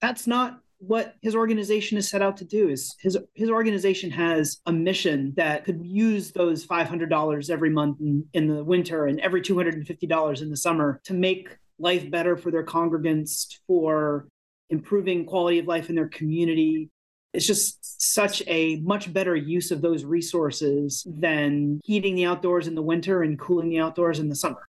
That's 0.00 0.26
not 0.26 0.60
what 0.86 1.14
his 1.22 1.34
organization 1.34 1.96
is 1.98 2.08
set 2.08 2.22
out 2.22 2.36
to 2.38 2.44
do 2.44 2.68
is 2.68 2.94
his 3.00 3.18
his 3.34 3.50
organization 3.50 4.10
has 4.10 4.60
a 4.66 4.72
mission 4.72 5.32
that 5.36 5.64
could 5.64 5.84
use 5.84 6.32
those 6.32 6.66
$500 6.66 7.50
every 7.50 7.70
month 7.70 8.00
in, 8.00 8.24
in 8.34 8.48
the 8.48 8.64
winter 8.64 9.06
and 9.06 9.20
every 9.20 9.40
$250 9.40 10.42
in 10.42 10.50
the 10.50 10.56
summer 10.56 11.00
to 11.04 11.14
make 11.14 11.56
life 11.78 12.10
better 12.10 12.36
for 12.36 12.50
their 12.50 12.64
congregants 12.64 13.58
for 13.66 14.28
improving 14.70 15.24
quality 15.24 15.58
of 15.58 15.66
life 15.66 15.88
in 15.88 15.94
their 15.94 16.08
community. 16.08 16.90
It's 17.32 17.46
just 17.46 18.12
such 18.14 18.42
a 18.46 18.76
much 18.80 19.12
better 19.12 19.34
use 19.34 19.70
of 19.70 19.82
those 19.82 20.04
resources 20.04 21.06
than 21.06 21.80
heating 21.84 22.14
the 22.14 22.26
outdoors 22.26 22.68
in 22.68 22.74
the 22.74 22.82
winter 22.82 23.22
and 23.22 23.38
cooling 23.38 23.70
the 23.70 23.80
outdoors 23.80 24.18
in 24.18 24.28
the 24.28 24.36
summer 24.36 24.68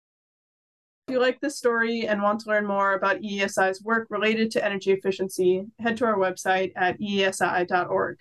if 1.06 1.12
you 1.12 1.20
like 1.20 1.40
this 1.40 1.56
story 1.56 2.08
and 2.08 2.20
want 2.20 2.40
to 2.40 2.48
learn 2.48 2.66
more 2.66 2.94
about 2.94 3.20
EESI's 3.20 3.82
work 3.82 4.08
related 4.10 4.50
to 4.50 4.64
energy 4.64 4.90
efficiency, 4.90 5.64
head 5.78 5.96
to 5.96 6.04
our 6.04 6.16
website 6.16 6.72
at 6.74 6.98
eesi.org. 6.98 8.18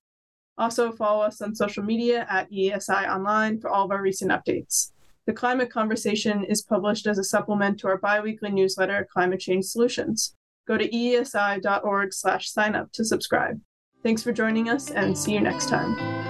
Also, 0.60 0.91
follow 0.91 1.24
us 1.24 1.41
on 1.41 1.56
social 1.56 1.84
media 1.84 2.28
at 2.30 2.50
EESI 2.52 3.10
Online 3.10 3.60
for 3.60 3.71
all 3.71 3.86
of 3.86 3.91
our 3.91 4.02
recent 4.02 4.32
updates. 4.32 4.91
The 5.26 5.34
Climate 5.34 5.71
Conversation 5.71 6.43
is 6.43 6.62
published 6.62 7.08
as 7.08 7.17
a 7.17 7.24
supplement 7.24 7.80
to 7.80 7.88
our 7.88 7.98
biweekly 7.98 8.52
newsletter, 8.52 9.08
Climate 9.12 9.39
Change 9.39 9.65
Solutions. 9.65 10.36
Go 10.67 10.78
to 10.78 10.88
eesi.org 10.88 12.13
slash 12.13 12.52
sign 12.52 12.76
up 12.76 12.91
to 12.91 13.04
subscribe. 13.04 13.60
Thanks 14.04 14.21
for 14.21 14.32
joining 14.32 14.69
us 14.69 14.91
and 14.91 15.17
see 15.17 15.34
you 15.34 15.41
next 15.41 15.69
time. 15.69 16.25